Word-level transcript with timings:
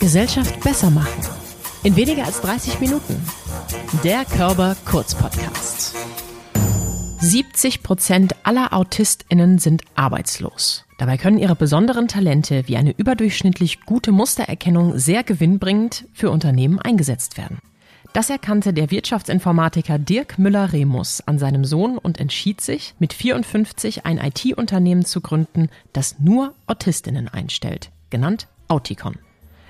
Gesellschaft 0.00 0.60
besser 0.60 0.90
machen. 0.90 1.20
In 1.82 1.96
weniger 1.96 2.24
als 2.24 2.40
30 2.40 2.80
Minuten. 2.80 3.20
Der 4.04 4.24
Körper 4.24 4.76
Kurz 4.84 5.14
Podcast. 5.14 5.94
70 7.18 7.82
Prozent 7.82 8.36
aller 8.44 8.72
AutistInnen 8.72 9.58
sind 9.58 9.82
arbeitslos. 9.94 10.84
Dabei 10.98 11.16
können 11.16 11.38
ihre 11.38 11.56
besonderen 11.56 12.08
Talente 12.08 12.68
wie 12.68 12.76
eine 12.76 12.92
überdurchschnittlich 12.92 13.80
gute 13.80 14.12
Mustererkennung 14.12 14.98
sehr 14.98 15.24
gewinnbringend 15.24 16.06
für 16.12 16.30
Unternehmen 16.30 16.78
eingesetzt 16.78 17.36
werden. 17.36 17.58
Das 18.12 18.30
erkannte 18.30 18.72
der 18.72 18.90
Wirtschaftsinformatiker 18.90 19.98
Dirk 19.98 20.38
Müller-Remus 20.38 21.20
an 21.26 21.38
seinem 21.38 21.64
Sohn 21.64 21.98
und 21.98 22.18
entschied 22.20 22.60
sich, 22.60 22.94
mit 22.98 23.12
54 23.12 24.06
ein 24.06 24.18
IT-Unternehmen 24.18 25.04
zu 25.04 25.20
gründen, 25.20 25.68
das 25.92 26.18
nur 26.18 26.54
Autistinnen 26.66 27.28
einstellt, 27.28 27.90
genannt 28.08 28.46
Auticon. 28.68 29.16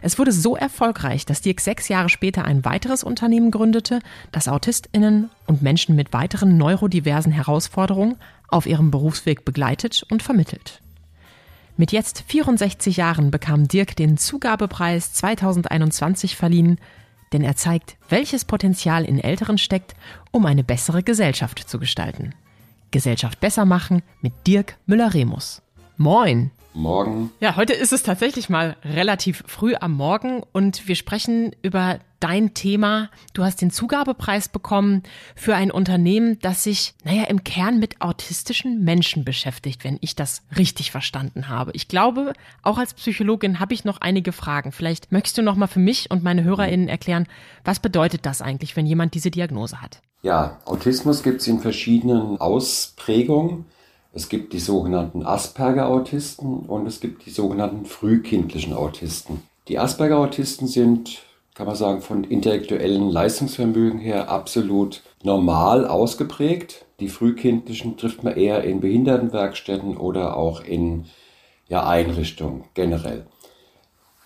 Es 0.03 0.19
wurde 0.19 0.31
so 0.33 0.57
erfolgreich, 0.57 1.27
dass 1.27 1.41
Dirk 1.41 1.61
sechs 1.61 1.89
Jahre 1.89 2.09
später 2.09 2.45
ein 2.45 2.65
weiteres 2.65 3.03
Unternehmen 3.03 3.51
gründete, 3.51 4.01
das 4.31 4.47
AutistInnen 4.47 5.31
und 5.47 5.63
Menschen 5.63 5.97
mit 5.97 6.13
weiteren 6.13 6.57
neurodiversen 6.57 7.33
Herausforderungen 7.33 8.17
auf 8.49 8.67
ihrem 8.67 8.91
Berufsweg 8.91 9.45
begleitet 9.45 10.07
und 10.11 10.23
vermittelt. 10.23 10.81
Mit 11.77 11.93
jetzt 11.93 12.25
64 12.29 12.97
Jahren 12.97 13.31
bekam 13.31 13.69
Dirk 13.69 13.97
den 13.97 14.17
Zugabepreis 14.17 15.13
2021 15.13 16.37
verliehen, 16.37 16.79
denn 17.33 17.43
er 17.43 17.57
zeigt, 17.57 17.97
welches 18.09 18.45
Potenzial 18.45 19.05
in 19.05 19.19
Älteren 19.19 19.59
steckt, 19.59 19.95
um 20.31 20.47
eine 20.47 20.65
bessere 20.65 21.03
Gesellschaft 21.03 21.59
zu 21.59 21.79
gestalten. 21.79 22.35
Gesellschaft 22.93 23.41
besser 23.41 23.65
machen 23.65 24.03
mit 24.23 24.33
Dirk 24.47 24.79
Müller-Remus. 24.87 25.63
Moin! 25.99 26.51
Morgen. 26.75 27.31
Ja, 27.41 27.57
heute 27.57 27.73
ist 27.73 27.95
es 27.95 28.03
tatsächlich 28.03 28.51
mal 28.51 28.77
relativ 28.85 29.43
früh 29.47 29.75
am 29.81 29.95
Morgen 29.95 30.43
und 30.53 30.87
wir 30.87 30.95
sprechen 30.95 31.57
über 31.63 32.01
dein 32.21 32.53
Thema. 32.53 33.09
Du 33.33 33.45
hast 33.45 33.63
den 33.63 33.71
Zugabepreis 33.71 34.51
bekommen 34.51 35.03
für 35.35 35.55
ein 35.55 35.71
Unternehmen, 35.71 36.39
das 36.41 36.65
sich, 36.65 36.95
naja, 37.03 37.25
im 37.25 37.45
Kern 37.45 37.79
mit 37.79 38.03
autistischen 38.03 38.85
Menschen 38.85 39.25
beschäftigt, 39.25 39.85
wenn 39.85 39.97
ich 40.03 40.15
das 40.17 40.43
richtig 40.59 40.91
verstanden 40.91 41.49
habe. 41.49 41.71
Ich 41.73 41.89
glaube, 41.89 42.35
auch 42.63 42.77
als 42.77 42.93
Psychologin 42.93 43.59
habe 43.59 43.73
ich 43.73 43.87
noch 43.87 44.03
einige 44.03 44.33
Fragen. 44.33 44.71
Vielleicht 44.71 45.13
möchtest 45.13 45.39
du 45.39 45.43
noch 45.43 45.57
mal 45.57 45.69
für 45.69 45.81
mich 45.81 46.11
und 46.11 46.23
meine 46.23 46.45
HörerInnen 46.45 46.89
erklären, 46.89 47.27
was 47.65 47.81
bedeutet 47.81 48.27
das 48.27 48.43
eigentlich, 48.43 48.77
wenn 48.77 48.85
jemand 48.85 49.15
diese 49.15 49.31
Diagnose 49.31 49.81
hat? 49.81 50.03
Ja, 50.21 50.59
Autismus 50.67 51.23
gibt 51.23 51.41
es 51.41 51.47
in 51.47 51.61
verschiedenen 51.61 52.39
Ausprägungen. 52.39 53.65
Es 54.17 54.31
gibt 54.31 54.55
die 54.55 54.61
sogenannten 54.61 55.27
Asperger-Autisten 55.27 56.61
und 56.61 56.87
es 56.87 57.01
gibt 57.01 57.27
die 57.27 57.31
sogenannten 57.31 57.85
frühkindlichen 57.85 58.73
Autisten. 58.73 59.43
Die 59.69 59.79
Asperger-Autisten 59.79 60.67
sind, 60.67 61.19
kann 61.55 61.67
man 61.67 61.77
sagen, 61.77 62.01
von 62.01 62.25
intellektuellen 62.25 63.11
Leistungsvermögen 63.11 63.99
her 63.99 64.31
absolut 64.31 65.03
normal 65.23 65.87
ausgeprägt. 65.87 66.87
Die 66.99 67.11
frühkindlichen 67.11 67.99
trifft 67.99 68.25
man 68.25 68.39
eher 68.39 68.65
in 68.65 68.81
Behindertenwerkstätten 68.81 69.99
oder 69.99 70.39
auch 70.39 70.65
in 70.65 71.05
ja, 71.69 71.87
Einrichtungen 71.87 72.65
generell. 72.73 73.27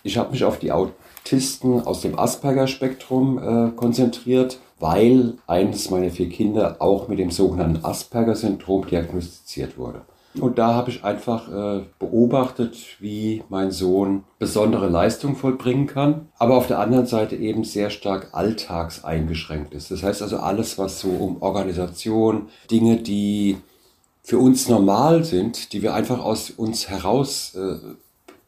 Ich 0.05 0.19
habe 0.19 0.31
mich 0.31 0.45
auf 0.45 0.61
die 0.61 0.71
Autisten 0.71 1.81
aus 1.81 2.01
dem 2.01 2.17
Asperger-Spektrum 2.17 3.39
äh, 3.39 3.71
konzentriert 3.73 4.61
weil 4.81 5.35
eines 5.47 5.91
meiner 5.91 6.11
vier 6.11 6.29
Kinder 6.29 6.77
auch 6.81 7.07
mit 7.07 7.19
dem 7.19 7.31
sogenannten 7.31 7.85
Asperger-Syndrom 7.85 8.87
diagnostiziert 8.87 9.79
wurde. 9.79 10.03
Und 10.39 10.59
da 10.59 10.75
habe 10.75 10.91
ich 10.91 11.03
einfach 11.03 11.49
äh, 11.51 11.85
beobachtet, 11.99 12.77
wie 13.01 13.43
mein 13.49 13.73
Sohn 13.73 14.25
besondere 14.39 14.89
Leistungen 14.89 15.35
vollbringen 15.35 15.89
kann, 15.89 16.29
aber 16.39 16.57
auf 16.57 16.69
der 16.69 16.79
anderen 16.79 17.07
Seite 17.07 17.35
eben 17.35 17.65
sehr 17.65 17.91
stark 17.91 18.29
alltagseingeschränkt 18.33 19.75
ist. 19.75 19.91
Das 19.91 20.05
heißt 20.05 20.23
also 20.23 20.39
alles, 20.39 20.79
was 20.79 21.01
so 21.01 21.09
um 21.09 21.43
Organisation, 21.43 22.49
Dinge, 22.71 22.99
die 22.99 23.57
für 24.23 24.39
uns 24.39 24.69
normal 24.69 25.25
sind, 25.25 25.73
die 25.73 25.83
wir 25.83 25.95
einfach 25.95 26.21
aus 26.21 26.51
uns 26.51 26.89
heraus 26.89 27.57
äh, 27.57 27.79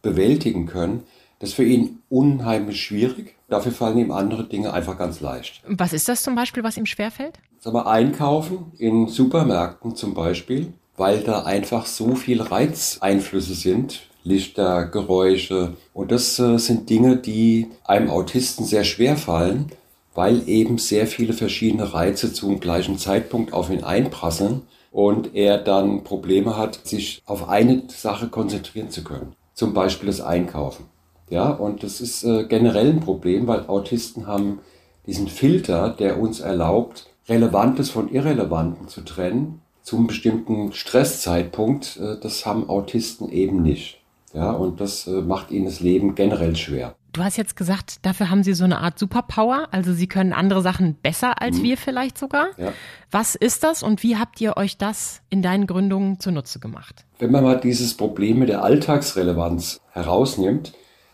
bewältigen 0.02 0.66
können, 0.66 1.02
das 1.40 1.50
ist 1.50 1.56
für 1.56 1.64
ihn 1.64 1.98
unheimlich 2.08 2.80
schwierig. 2.80 3.34
Dafür 3.52 3.72
fallen 3.72 3.98
ihm 3.98 4.12
andere 4.12 4.44
Dinge 4.44 4.72
einfach 4.72 4.96
ganz 4.96 5.20
leicht. 5.20 5.60
Was 5.68 5.92
ist 5.92 6.08
das 6.08 6.22
zum 6.22 6.34
Beispiel, 6.34 6.64
was 6.64 6.78
ihm 6.78 6.86
schwerfällt? 6.86 7.38
Sag 7.58 7.74
mal, 7.74 7.82
einkaufen 7.82 8.72
in 8.78 9.08
Supermärkten 9.08 9.94
zum 9.94 10.14
Beispiel, 10.14 10.72
weil 10.96 11.20
da 11.20 11.42
einfach 11.42 11.84
so 11.84 12.14
viel 12.14 12.40
Reizeinflüsse 12.40 13.52
sind. 13.52 14.08
Lichter, 14.24 14.86
Geräusche. 14.86 15.74
Und 15.92 16.12
das 16.12 16.38
äh, 16.38 16.56
sind 16.56 16.88
Dinge, 16.88 17.18
die 17.18 17.66
einem 17.84 18.08
Autisten 18.08 18.64
sehr 18.64 18.84
schwer 18.84 19.18
fallen, 19.18 19.70
weil 20.14 20.48
eben 20.48 20.78
sehr 20.78 21.06
viele 21.06 21.34
verschiedene 21.34 21.92
Reize 21.92 22.32
zum 22.32 22.58
gleichen 22.58 22.96
Zeitpunkt 22.96 23.52
auf 23.52 23.68
ihn 23.68 23.84
einprasseln 23.84 24.62
und 24.90 25.34
er 25.34 25.58
dann 25.58 26.04
Probleme 26.04 26.56
hat, 26.56 26.86
sich 26.86 27.20
auf 27.26 27.50
eine 27.50 27.82
Sache 27.88 28.28
konzentrieren 28.28 28.88
zu 28.88 29.04
können. 29.04 29.34
Zum 29.52 29.74
Beispiel 29.74 30.06
das 30.06 30.22
Einkaufen. 30.22 30.86
Ja, 31.30 31.50
und 31.50 31.82
das 31.82 32.00
ist 32.00 32.24
äh, 32.24 32.44
generell 32.44 32.90
ein 32.90 33.00
Problem, 33.00 33.46
weil 33.46 33.66
Autisten 33.66 34.26
haben 34.26 34.60
diesen 35.06 35.28
Filter, 35.28 35.90
der 35.90 36.20
uns 36.20 36.40
erlaubt, 36.40 37.08
Relevantes 37.28 37.90
von 37.90 38.10
Irrelevanten 38.10 38.88
zu 38.88 39.02
trennen, 39.02 39.60
zum 39.82 40.06
bestimmten 40.06 40.72
Stresszeitpunkt. 40.72 41.98
Äh, 42.00 42.20
das 42.20 42.46
haben 42.46 42.68
Autisten 42.68 43.30
eben 43.30 43.62
nicht. 43.62 44.00
Ja, 44.34 44.52
und 44.52 44.80
das 44.80 45.06
äh, 45.06 45.20
macht 45.20 45.50
ihnen 45.50 45.66
das 45.66 45.80
Leben 45.80 46.14
generell 46.14 46.56
schwer. 46.56 46.94
Du 47.12 47.22
hast 47.22 47.36
jetzt 47.36 47.56
gesagt, 47.56 48.06
dafür 48.06 48.30
haben 48.30 48.42
sie 48.42 48.54
so 48.54 48.64
eine 48.64 48.78
Art 48.78 48.98
Superpower, 48.98 49.68
also 49.70 49.92
sie 49.92 50.06
können 50.06 50.32
andere 50.32 50.62
Sachen 50.62 50.94
besser 50.94 51.42
als 51.42 51.58
mhm. 51.58 51.64
wir 51.64 51.76
vielleicht 51.76 52.16
sogar. 52.16 52.46
Ja. 52.56 52.72
Was 53.10 53.34
ist 53.34 53.64
das 53.64 53.82
und 53.82 54.02
wie 54.02 54.16
habt 54.16 54.40
ihr 54.40 54.56
euch 54.56 54.78
das 54.78 55.20
in 55.28 55.42
deinen 55.42 55.66
Gründungen 55.66 56.20
zunutze 56.20 56.58
gemacht? 56.58 57.04
Wenn 57.18 57.30
man 57.30 57.44
mal 57.44 57.60
dieses 57.60 57.94
Problem 57.94 58.38
mit 58.38 58.48
der 58.48 58.62
Alltagsrelevanz 58.62 59.80
herausnimmt, 59.90 60.72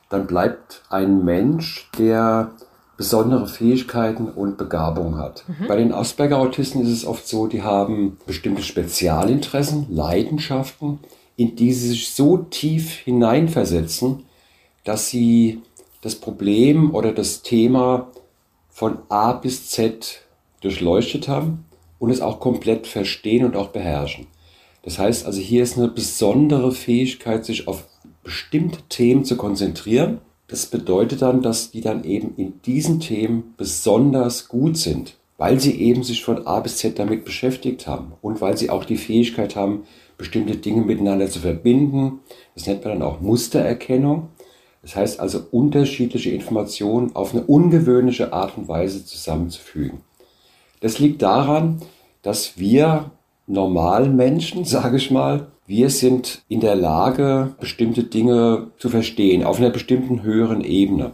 dann 0.08 0.26
bleibt 0.26 0.82
ein 0.88 1.24
Mensch, 1.24 1.91
der 1.98 2.52
besondere 2.96 3.46
Fähigkeiten 3.46 4.28
und 4.28 4.58
Begabungen 4.58 5.19
hat. 5.19 5.44
Mhm. 5.46 5.69
Bei 5.69 5.76
den 5.76 5.92
Asperger-Autisten 5.92 6.82
ist 6.82 6.91
es 6.91 7.06
oft 7.06 7.28
so, 7.28 7.46
die 7.46 7.62
haben 7.62 8.19
bestimmte 8.26 8.62
Spezialinteressen, 8.62 9.86
Leidenschaften, 9.88 10.98
in 11.36 11.54
die 11.54 11.72
sie 11.72 11.91
sich 11.91 12.10
so 12.10 12.38
tief 12.38 12.94
hineinversetzen, 12.96 14.24
dass 14.84 15.08
sie 15.08 15.62
das 16.02 16.16
Problem 16.16 16.94
oder 16.94 17.12
das 17.12 17.42
Thema 17.42 18.08
von 18.70 18.98
A 19.08 19.32
bis 19.32 19.70
Z 19.70 20.22
durchleuchtet 20.60 21.28
haben 21.28 21.64
und 21.98 22.10
es 22.10 22.20
auch 22.20 22.40
komplett 22.40 22.86
verstehen 22.86 23.44
und 23.44 23.56
auch 23.56 23.69
beherrschen. 23.69 24.26
Das 24.82 24.98
heißt 24.98 25.26
also, 25.26 25.40
hier 25.40 25.62
ist 25.62 25.76
eine 25.76 25.88
besondere 25.88 26.72
Fähigkeit, 26.72 27.44
sich 27.44 27.69
auf 27.69 27.88
bestimmte 28.28 28.83
Themen 28.91 29.25
zu 29.25 29.39
konzentrieren. 29.39 30.19
Das 30.49 30.66
bedeutet 30.66 31.22
dann, 31.22 31.41
dass 31.41 31.71
die 31.71 31.81
dann 31.81 32.05
eben 32.05 32.34
in 32.37 32.61
diesen 32.61 33.00
Themen 33.00 33.55
besonders 33.56 34.49
gut 34.49 34.77
sind, 34.77 35.15
weil 35.39 35.59
sie 35.59 35.81
eben 35.81 36.03
sich 36.03 36.22
von 36.22 36.47
A 36.47 36.61
bis 36.61 36.77
Z 36.77 36.99
damit 36.99 37.25
beschäftigt 37.25 37.87
haben 37.87 38.12
und 38.21 38.43
weil 38.43 38.59
sie 38.59 38.69
auch 38.69 38.84
die 38.84 38.99
Fähigkeit 38.99 39.56
haben, 39.56 39.84
bestimmte 40.19 40.56
Dinge 40.56 40.83
miteinander 40.83 41.31
zu 41.31 41.38
verbinden. 41.38 42.19
Das 42.55 42.67
nennt 42.67 42.84
man 42.84 42.99
dann 42.99 43.09
auch 43.09 43.22
Mustererkennung. 43.22 44.28
Das 44.83 44.94
heißt 44.94 45.21
also 45.21 45.41
unterschiedliche 45.50 46.28
Informationen 46.28 47.17
auf 47.17 47.33
eine 47.33 47.44
ungewöhnliche 47.44 48.34
Art 48.34 48.59
und 48.59 48.69
Weise 48.69 49.06
zusammenzufügen. 49.06 50.03
Das 50.81 50.99
liegt 50.99 51.22
daran, 51.22 51.81
dass 52.21 52.59
wir 52.59 53.11
normalen 53.47 54.17
Menschen, 54.17 54.65
sage 54.67 54.99
ich 54.99 55.11
mal, 55.11 55.47
wir 55.69 55.91
sind 55.91 56.45
in 56.49 56.61
der 56.61 56.75
Lage, 56.75 57.55
bestimmte 57.61 58.05
Dinge 58.05 58.73
zu 58.79 58.89
verstehen, 58.89 59.45
auf 59.45 59.59
einer 59.59 59.69
bestimmten 59.69 60.23
höheren 60.23 60.65
Ebene. 60.65 61.12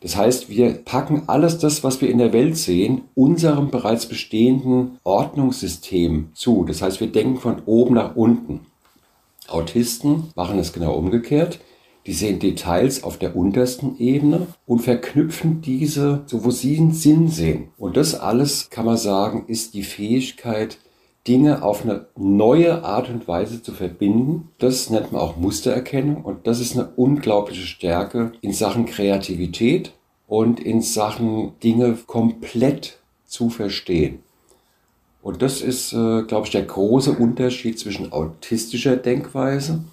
Das 0.00 0.16
heißt, 0.16 0.48
wir 0.48 0.72
packen 0.72 1.24
alles 1.26 1.58
das, 1.58 1.84
was 1.84 2.00
wir 2.00 2.08
in 2.08 2.16
der 2.16 2.32
Welt 2.32 2.56
sehen, 2.56 3.02
unserem 3.14 3.70
bereits 3.70 4.06
bestehenden 4.06 4.98
Ordnungssystem 5.04 6.30
zu. 6.32 6.64
Das 6.64 6.80
heißt, 6.80 7.00
wir 7.00 7.08
denken 7.12 7.36
von 7.36 7.60
oben 7.66 7.94
nach 7.94 8.16
unten. 8.16 8.60
Autisten 9.48 10.30
machen 10.34 10.58
es 10.58 10.72
genau 10.72 10.94
umgekehrt. 10.94 11.60
Die 12.06 12.14
sehen 12.14 12.38
Details 12.38 13.04
auf 13.04 13.18
der 13.18 13.36
untersten 13.36 13.98
Ebene 13.98 14.46
und 14.64 14.78
verknüpfen 14.78 15.60
diese, 15.60 16.22
so 16.24 16.42
wo 16.42 16.50
sie 16.50 16.78
einen 16.78 16.94
Sinn 16.94 17.28
sehen. 17.28 17.68
Und 17.76 17.98
das 17.98 18.14
alles, 18.14 18.70
kann 18.70 18.86
man 18.86 18.96
sagen, 18.96 19.44
ist 19.48 19.74
die 19.74 19.82
Fähigkeit, 19.82 20.78
Dinge 21.30 21.62
auf 21.62 21.84
eine 21.84 22.06
neue 22.16 22.82
Art 22.82 23.08
und 23.08 23.28
Weise 23.28 23.62
zu 23.62 23.70
verbinden. 23.70 24.48
Das 24.58 24.90
nennt 24.90 25.12
man 25.12 25.20
auch 25.20 25.36
Mustererkennung 25.36 26.24
und 26.24 26.48
das 26.48 26.58
ist 26.58 26.76
eine 26.76 26.88
unglaubliche 26.96 27.66
Stärke 27.68 28.32
in 28.40 28.52
Sachen 28.52 28.84
Kreativität 28.84 29.92
und 30.26 30.58
in 30.58 30.82
Sachen 30.82 31.52
Dinge 31.62 31.96
komplett 32.08 32.98
zu 33.26 33.48
verstehen. 33.48 34.24
Und 35.22 35.40
das 35.40 35.60
ist, 35.60 35.92
äh, 35.92 36.22
glaube 36.22 36.46
ich, 36.46 36.50
der 36.50 36.64
große 36.64 37.12
Unterschied 37.12 37.78
zwischen 37.78 38.10
autistischer 38.10 38.96
Denkweise 38.96 39.84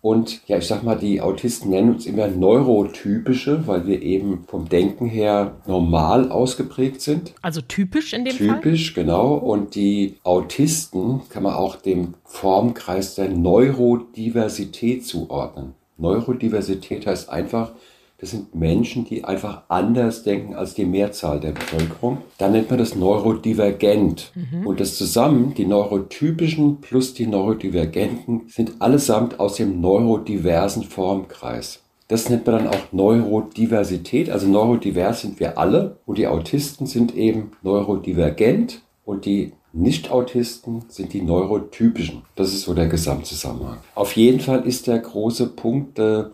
Und 0.00 0.46
ja, 0.46 0.58
ich 0.58 0.66
sag 0.66 0.84
mal, 0.84 0.96
die 0.96 1.20
Autisten 1.20 1.70
nennen 1.70 1.94
uns 1.94 2.06
immer 2.06 2.28
neurotypische, 2.28 3.66
weil 3.66 3.86
wir 3.86 4.00
eben 4.00 4.44
vom 4.46 4.68
Denken 4.68 5.06
her 5.06 5.56
normal 5.66 6.30
ausgeprägt 6.30 7.00
sind. 7.00 7.34
Also 7.42 7.60
typisch 7.60 8.12
in 8.12 8.24
dem 8.24 8.32
typisch, 8.32 8.46
Fall? 8.48 8.60
Typisch, 8.60 8.94
genau. 8.94 9.34
Und 9.34 9.74
die 9.74 10.18
Autisten 10.22 11.22
kann 11.30 11.42
man 11.42 11.54
auch 11.54 11.76
dem 11.76 12.14
Formkreis 12.24 13.16
der 13.16 13.28
Neurodiversität 13.30 15.04
zuordnen. 15.04 15.74
Neurodiversität 15.96 17.06
heißt 17.06 17.28
einfach, 17.28 17.72
das 18.20 18.32
sind 18.32 18.52
Menschen, 18.54 19.04
die 19.04 19.24
einfach 19.24 19.62
anders 19.68 20.24
denken 20.24 20.54
als 20.54 20.74
die 20.74 20.84
Mehrzahl 20.84 21.38
der 21.38 21.52
Bevölkerung. 21.52 22.18
Dann 22.36 22.50
nennt 22.50 22.68
man 22.68 22.80
das 22.80 22.96
neurodivergent. 22.96 24.32
Mhm. 24.34 24.66
Und 24.66 24.80
das 24.80 24.96
zusammen, 24.96 25.54
die 25.54 25.66
neurotypischen 25.66 26.80
plus 26.80 27.14
die 27.14 27.28
neurodivergenten, 27.28 28.42
sind 28.48 28.80
allesamt 28.80 29.38
aus 29.38 29.54
dem 29.54 29.80
neurodiversen 29.80 30.82
Formkreis. 30.82 31.80
Das 32.08 32.28
nennt 32.28 32.46
man 32.46 32.64
dann 32.64 32.68
auch 32.68 32.92
Neurodiversität. 32.92 34.30
Also 34.30 34.48
neurodivers 34.48 35.20
sind 35.20 35.38
wir 35.38 35.56
alle 35.56 35.98
und 36.04 36.18
die 36.18 36.26
Autisten 36.26 36.86
sind 36.86 37.14
eben 37.14 37.52
neurodivergent 37.62 38.82
und 39.04 39.26
die 39.26 39.52
nicht-Autisten 39.72 40.86
sind 40.88 41.12
die 41.12 41.20
neurotypischen. 41.22 42.22
Das 42.34 42.48
ist 42.48 42.62
so 42.62 42.74
der 42.74 42.88
Gesamtzusammenhang. 42.88 43.78
Auf 43.94 44.16
jeden 44.16 44.40
Fall 44.40 44.66
ist 44.66 44.86
der 44.86 44.98
große 44.98 45.48
Punkt, 45.48 45.98
äh, 45.98 46.24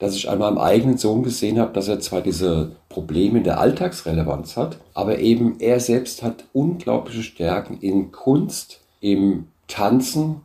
dass 0.00 0.16
ich 0.16 0.30
einmal 0.30 0.48
am 0.48 0.58
eigenen 0.58 0.96
Sohn 0.96 1.22
gesehen 1.22 1.60
habe, 1.60 1.74
dass 1.74 1.86
er 1.86 2.00
zwar 2.00 2.22
diese 2.22 2.72
Probleme 2.88 3.38
in 3.38 3.44
der 3.44 3.60
Alltagsrelevanz 3.60 4.56
hat, 4.56 4.78
aber 4.94 5.18
eben 5.18 5.60
er 5.60 5.78
selbst 5.78 6.22
hat 6.22 6.44
unglaubliche 6.54 7.22
Stärken 7.22 7.78
in 7.80 8.10
Kunst, 8.10 8.80
im 9.00 9.48
Tanzen, 9.68 10.40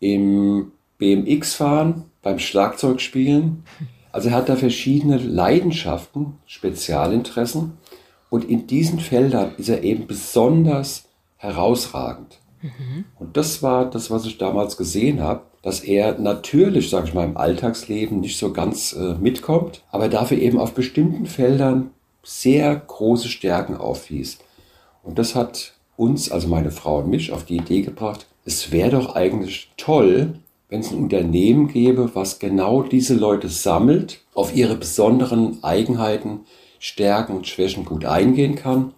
im 0.00 0.72
BMX-Fahren, 0.98 2.04
beim 2.22 2.38
Schlagzeugspielen. 2.38 3.64
Also 4.12 4.28
er 4.28 4.34
hat 4.34 4.50
da 4.50 4.56
verschiedene 4.56 5.16
Leidenschaften, 5.16 6.34
Spezialinteressen 6.44 7.78
und 8.28 8.44
in 8.44 8.66
diesen 8.66 9.00
Feldern 9.00 9.52
ist 9.56 9.70
er 9.70 9.82
eben 9.82 10.06
besonders 10.06 11.04
herausragend. 11.38 12.38
Mhm. 12.60 13.06
Und 13.18 13.38
das 13.38 13.62
war 13.62 13.88
das, 13.88 14.10
was 14.10 14.26
ich 14.26 14.36
damals 14.36 14.76
gesehen 14.76 15.22
habe 15.22 15.42
dass 15.62 15.80
er 15.80 16.18
natürlich, 16.18 16.90
sage 16.90 17.08
ich 17.08 17.14
mal, 17.14 17.24
im 17.24 17.36
Alltagsleben 17.36 18.20
nicht 18.20 18.38
so 18.38 18.52
ganz 18.52 18.92
äh, 18.92 19.14
mitkommt, 19.14 19.82
aber 19.90 20.08
dafür 20.08 20.38
eben 20.38 20.58
auf 20.58 20.72
bestimmten 20.72 21.26
Feldern 21.26 21.90
sehr 22.22 22.74
große 22.74 23.28
Stärken 23.28 23.76
aufwies. 23.76 24.38
Und 25.02 25.18
das 25.18 25.34
hat 25.34 25.74
uns, 25.96 26.30
also 26.30 26.48
meine 26.48 26.70
Frau 26.70 26.98
und 26.98 27.10
mich, 27.10 27.32
auf 27.32 27.44
die 27.44 27.56
Idee 27.56 27.82
gebracht, 27.82 28.26
es 28.44 28.72
wäre 28.72 28.90
doch 28.90 29.14
eigentlich 29.14 29.70
toll, 29.76 30.34
wenn 30.68 30.80
es 30.80 30.90
ein 30.90 30.98
Unternehmen 30.98 31.68
gäbe, 31.68 32.14
was 32.14 32.38
genau 32.38 32.82
diese 32.82 33.14
Leute 33.14 33.48
sammelt, 33.48 34.20
auf 34.34 34.54
ihre 34.54 34.76
besonderen 34.76 35.62
Eigenheiten, 35.62 36.40
Stärken 36.78 37.36
und 37.36 37.46
Schwächen 37.46 37.84
gut 37.84 38.06
eingehen 38.06 38.54
kann 38.54 38.94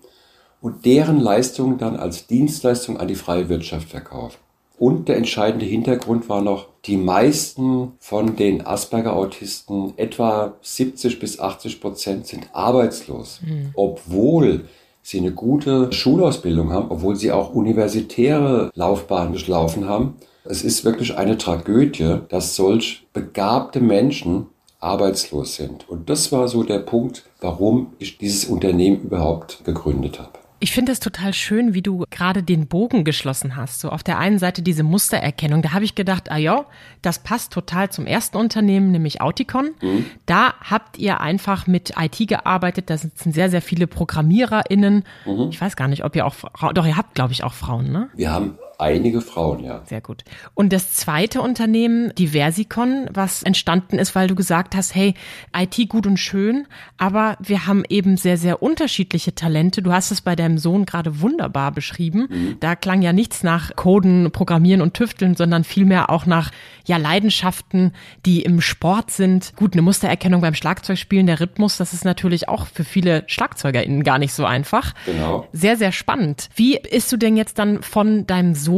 und 0.60 0.84
deren 0.84 1.18
Leistungen 1.18 1.78
dann 1.78 1.96
als 1.96 2.28
Dienstleistung 2.28 2.98
an 2.98 3.08
die 3.08 3.16
freie 3.16 3.48
Wirtschaft 3.48 3.88
verkauft. 3.88 4.38
Und 4.82 5.08
der 5.08 5.16
entscheidende 5.16 5.64
Hintergrund 5.64 6.28
war 6.28 6.42
noch, 6.42 6.66
die 6.86 6.96
meisten 6.96 7.92
von 8.00 8.34
den 8.34 8.66
Asperger-Autisten, 8.66 9.92
etwa 9.96 10.54
70 10.60 11.20
bis 11.20 11.38
80 11.38 11.80
Prozent, 11.80 12.26
sind 12.26 12.48
arbeitslos, 12.52 13.42
mhm. 13.46 13.70
obwohl 13.74 14.64
sie 15.00 15.18
eine 15.18 15.30
gute 15.30 15.92
Schulausbildung 15.92 16.72
haben, 16.72 16.90
obwohl 16.90 17.14
sie 17.14 17.30
auch 17.30 17.54
universitäre 17.54 18.72
Laufbahnen 18.74 19.34
durchlaufen 19.34 19.88
haben. 19.88 20.16
Es 20.44 20.64
ist 20.64 20.84
wirklich 20.84 21.16
eine 21.16 21.38
Tragödie, 21.38 22.16
dass 22.28 22.56
solch 22.56 23.06
begabte 23.12 23.78
Menschen 23.78 24.46
arbeitslos 24.80 25.54
sind. 25.54 25.88
Und 25.88 26.10
das 26.10 26.32
war 26.32 26.48
so 26.48 26.64
der 26.64 26.80
Punkt, 26.80 27.22
warum 27.40 27.92
ich 28.00 28.18
dieses 28.18 28.46
Unternehmen 28.46 29.02
überhaupt 29.02 29.64
gegründet 29.64 30.18
habe. 30.18 30.41
Ich 30.62 30.70
finde 30.70 30.92
es 30.92 31.00
total 31.00 31.34
schön, 31.34 31.74
wie 31.74 31.82
du 31.82 32.04
gerade 32.08 32.44
den 32.44 32.68
Bogen 32.68 33.02
geschlossen 33.02 33.56
hast. 33.56 33.80
So 33.80 33.88
auf 33.88 34.04
der 34.04 34.20
einen 34.20 34.38
Seite 34.38 34.62
diese 34.62 34.84
Mustererkennung. 34.84 35.60
Da 35.60 35.72
habe 35.72 35.84
ich 35.84 35.96
gedacht, 35.96 36.30
ah 36.30 36.36
ja, 36.36 36.66
das 37.02 37.18
passt 37.18 37.52
total 37.52 37.90
zum 37.90 38.06
ersten 38.06 38.36
Unternehmen, 38.36 38.92
nämlich 38.92 39.20
Auticon. 39.20 39.72
Mhm. 39.82 40.04
Da 40.24 40.54
habt 40.60 40.98
ihr 40.98 41.20
einfach 41.20 41.66
mit 41.66 41.94
IT 41.98 42.28
gearbeitet. 42.28 42.90
Da 42.90 42.96
sitzen 42.96 43.32
sehr, 43.32 43.50
sehr 43.50 43.60
viele 43.60 43.88
ProgrammiererInnen. 43.88 45.02
Mhm. 45.26 45.48
Ich 45.50 45.60
weiß 45.60 45.74
gar 45.74 45.88
nicht, 45.88 46.04
ob 46.04 46.14
ihr 46.14 46.24
auch, 46.24 46.36
doch 46.72 46.86
ihr 46.86 46.96
habt, 46.96 47.16
glaube 47.16 47.32
ich, 47.32 47.42
auch 47.42 47.54
Frauen, 47.54 47.90
ne? 47.90 48.08
Wir 48.14 48.30
haben 48.30 48.56
einige 48.82 49.20
Frauen, 49.20 49.64
ja. 49.64 49.82
Sehr 49.86 50.00
gut. 50.00 50.24
Und 50.54 50.72
das 50.72 50.92
zweite 50.92 51.40
Unternehmen, 51.40 52.12
die 52.18 52.28
Versicon, 52.28 53.08
was 53.12 53.42
entstanden 53.42 53.98
ist, 53.98 54.14
weil 54.14 54.28
du 54.28 54.34
gesagt 54.34 54.74
hast, 54.74 54.94
hey, 54.94 55.14
IT 55.56 55.88
gut 55.88 56.06
und 56.06 56.18
schön, 56.18 56.66
aber 56.98 57.36
wir 57.40 57.66
haben 57.66 57.84
eben 57.88 58.16
sehr, 58.16 58.36
sehr 58.36 58.62
unterschiedliche 58.62 59.34
Talente. 59.34 59.82
Du 59.82 59.92
hast 59.92 60.10
es 60.10 60.20
bei 60.20 60.36
deinem 60.36 60.58
Sohn 60.58 60.84
gerade 60.84 61.20
wunderbar 61.20 61.72
beschrieben. 61.72 62.28
Mhm. 62.28 62.56
Da 62.60 62.74
klang 62.76 63.02
ja 63.02 63.12
nichts 63.12 63.42
nach 63.42 63.74
Coden, 63.76 64.30
Programmieren 64.32 64.82
und 64.82 64.94
Tüfteln, 64.94 65.36
sondern 65.36 65.64
vielmehr 65.64 66.10
auch 66.10 66.26
nach 66.26 66.50
ja 66.84 66.96
Leidenschaften, 66.96 67.92
die 68.26 68.42
im 68.42 68.60
Sport 68.60 69.10
sind. 69.10 69.54
Gut, 69.56 69.74
eine 69.74 69.82
Mustererkennung 69.82 70.40
beim 70.40 70.54
Schlagzeugspielen, 70.54 71.26
der 71.26 71.40
Rhythmus, 71.40 71.76
das 71.76 71.92
ist 71.92 72.04
natürlich 72.04 72.48
auch 72.48 72.66
für 72.66 72.84
viele 72.84 73.24
SchlagzeugerInnen 73.28 74.02
gar 74.02 74.18
nicht 74.18 74.32
so 74.32 74.44
einfach. 74.44 74.94
Genau. 75.06 75.46
Sehr, 75.52 75.76
sehr 75.76 75.92
spannend. 75.92 76.48
Wie 76.56 76.78
bist 76.90 77.12
du 77.12 77.16
denn 77.16 77.36
jetzt 77.36 77.58
dann 77.58 77.82
von 77.82 78.26
deinem 78.26 78.54
Sohn 78.54 78.71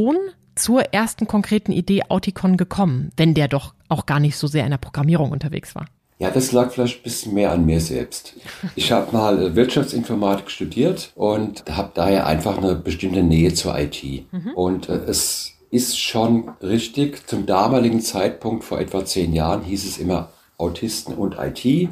zur 0.54 0.82
ersten 0.92 1.26
konkreten 1.26 1.72
Idee 1.72 2.02
Auticon 2.08 2.56
gekommen, 2.56 3.10
wenn 3.16 3.34
der 3.34 3.48
doch 3.48 3.74
auch 3.88 4.06
gar 4.06 4.20
nicht 4.20 4.36
so 4.36 4.46
sehr 4.46 4.64
in 4.64 4.70
der 4.70 4.78
Programmierung 4.78 5.30
unterwegs 5.30 5.74
war? 5.74 5.86
Ja, 6.18 6.30
das 6.30 6.52
lag 6.52 6.70
vielleicht 6.70 7.00
ein 7.00 7.02
bisschen 7.02 7.34
mehr 7.34 7.50
an 7.50 7.66
mir 7.66 7.80
selbst. 7.80 8.34
Ich 8.76 8.92
habe 8.92 9.12
mal 9.12 9.42
äh, 9.42 9.56
Wirtschaftsinformatik 9.56 10.50
studiert 10.50 11.10
und 11.16 11.64
habe 11.68 11.90
daher 11.92 12.26
einfach 12.26 12.56
eine 12.56 12.76
bestimmte 12.76 13.22
Nähe 13.22 13.52
zur 13.52 13.76
IT. 13.78 14.02
Mhm. 14.30 14.52
Und 14.54 14.88
äh, 14.88 14.94
es 15.06 15.52
ist 15.70 15.98
schon 15.98 16.50
richtig. 16.62 17.26
Zum 17.26 17.46
damaligen 17.46 18.00
Zeitpunkt, 18.00 18.62
vor 18.62 18.78
etwa 18.78 19.04
zehn 19.04 19.32
Jahren, 19.32 19.64
hieß 19.64 19.84
es 19.84 19.98
immer 19.98 20.30
Autisten 20.56 21.14
und 21.14 21.36
IT. 21.38 21.90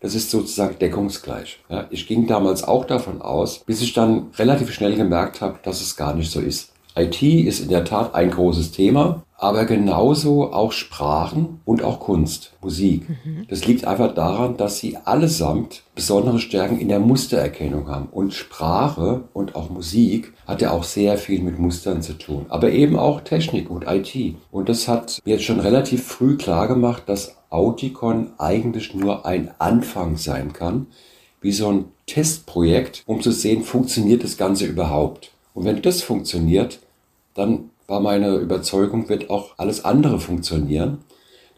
Das 0.00 0.14
ist 0.14 0.30
sozusagen 0.30 0.78
deckungsgleich. 0.78 1.58
Ja, 1.68 1.86
ich 1.90 2.06
ging 2.06 2.28
damals 2.28 2.62
auch 2.62 2.84
davon 2.84 3.20
aus, 3.20 3.58
bis 3.60 3.82
ich 3.82 3.94
dann 3.94 4.28
relativ 4.38 4.72
schnell 4.72 4.94
gemerkt 4.94 5.40
habe, 5.40 5.58
dass 5.64 5.80
es 5.80 5.96
gar 5.96 6.14
nicht 6.14 6.30
so 6.30 6.40
ist. 6.40 6.70
IT 6.96 7.22
ist 7.22 7.60
in 7.60 7.68
der 7.68 7.84
Tat 7.84 8.14
ein 8.14 8.30
großes 8.30 8.72
Thema, 8.72 9.22
aber 9.38 9.66
genauso 9.66 10.52
auch 10.52 10.72
Sprachen 10.72 11.60
und 11.66 11.82
auch 11.84 12.00
Kunst, 12.00 12.54
Musik. 12.62 13.06
Mhm. 13.08 13.46
Das 13.48 13.66
liegt 13.66 13.86
einfach 13.86 14.14
daran, 14.14 14.56
dass 14.56 14.78
sie 14.78 14.96
allesamt 14.96 15.82
besondere 15.94 16.38
Stärken 16.38 16.78
in 16.78 16.88
der 16.88 17.00
Mustererkennung 17.00 17.88
haben. 17.88 18.08
Und 18.10 18.32
Sprache 18.32 19.24
und 19.34 19.56
auch 19.56 19.68
Musik 19.68 20.32
hat 20.46 20.62
ja 20.62 20.70
auch 20.70 20.84
sehr 20.84 21.18
viel 21.18 21.42
mit 21.42 21.58
Mustern 21.58 22.00
zu 22.00 22.14
tun, 22.14 22.46
aber 22.48 22.70
eben 22.70 22.96
auch 22.96 23.20
Technik 23.20 23.68
und 23.68 23.84
IT. 23.86 24.36
Und 24.50 24.70
das 24.70 24.88
hat 24.88 25.20
mir 25.26 25.32
jetzt 25.32 25.44
schon 25.44 25.60
relativ 25.60 26.06
früh 26.06 26.38
klar 26.38 26.66
gemacht, 26.66 27.02
dass 27.06 27.36
Auticon 27.50 28.32
eigentlich 28.38 28.94
nur 28.94 29.26
ein 29.26 29.50
Anfang 29.58 30.16
sein 30.16 30.54
kann, 30.54 30.86
wie 31.42 31.52
so 31.52 31.68
ein 31.70 31.84
Testprojekt, 32.06 33.02
um 33.06 33.20
zu 33.20 33.32
sehen, 33.32 33.62
funktioniert 33.62 34.24
das 34.24 34.38
Ganze 34.38 34.64
überhaupt. 34.64 35.30
Und 35.54 35.64
wenn 35.64 35.82
das 35.82 36.02
funktioniert, 36.02 36.80
dann 37.36 37.70
war 37.86 38.00
meine 38.00 38.36
Überzeugung, 38.36 39.08
wird 39.08 39.30
auch 39.30 39.54
alles 39.58 39.84
andere 39.84 40.18
funktionieren. 40.18 40.98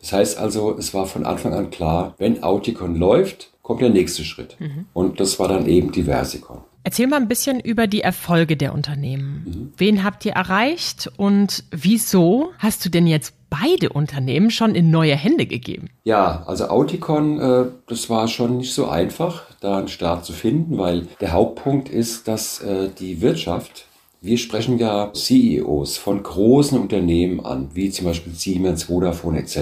Das 0.01 0.13
heißt 0.13 0.39
also, 0.39 0.77
es 0.77 0.95
war 0.95 1.07
von 1.07 1.25
Anfang 1.25 1.55
an 1.55 1.71
klar, 1.71 2.15
wenn 2.19 2.43
Auticon 2.43 2.97
läuft, 2.97 3.51
kommt 3.63 3.81
der 3.81 3.91
nächste 3.91 4.25
Schritt. 4.25 4.57
Mhm. 4.59 4.87
Und 4.93 5.21
das 5.21 5.39
war 5.39 5.49
dann 5.49 5.67
eben 5.67 5.93
die 5.93 6.05
Versicon. 6.05 6.59
Erzähl 6.85 7.07
mal 7.07 7.17
ein 7.17 7.29
bisschen 7.29 7.61
über 7.61 7.87
die 7.87 8.01
Erfolge 8.01 8.57
der 8.57 8.73
Unternehmen. 8.73 9.45
Mhm. 9.45 9.73
Wen 9.77 10.05
habt 10.05 10.25
ihr 10.25 10.33
erreicht 10.33 11.11
und 11.17 11.65
wieso 11.71 12.51
hast 12.59 12.85
du 12.85 12.89
denn 12.89 13.07
jetzt 13.07 13.35
beide 13.51 13.91
Unternehmen 13.91 14.51
schon 14.51 14.75
in 14.75 14.91
neue 14.91 15.17
Hände 15.17 15.47
gegeben? 15.47 15.91
Ja, 16.05 16.45
also 16.47 16.69
Auticon, 16.69 17.41
äh, 17.41 17.65
das 17.89 18.09
war 18.09 18.29
schon 18.29 18.59
nicht 18.59 18.73
so 18.73 18.89
einfach, 18.89 19.43
da 19.61 19.79
einen 19.79 19.89
Start 19.89 20.25
zu 20.25 20.33
finden, 20.33 20.79
weil 20.79 21.07
der 21.21 21.33
Hauptpunkt 21.33 21.89
ist, 21.89 22.29
dass 22.29 22.61
äh, 22.61 22.89
die 22.99 23.21
Wirtschaft 23.21 23.88
wir 24.21 24.39
sprechen 24.39 24.79
ja 24.79 25.13
CEOs 25.13 25.97
von 25.97 26.23
großen 26.23 26.79
Unternehmen 26.79 27.45
an, 27.45 27.71
wie 27.75 27.91
zum 27.91 28.07
Beispiel 28.07 28.35
Siemens, 28.35 28.85
Vodafone 28.85 29.39
etc. 29.39 29.59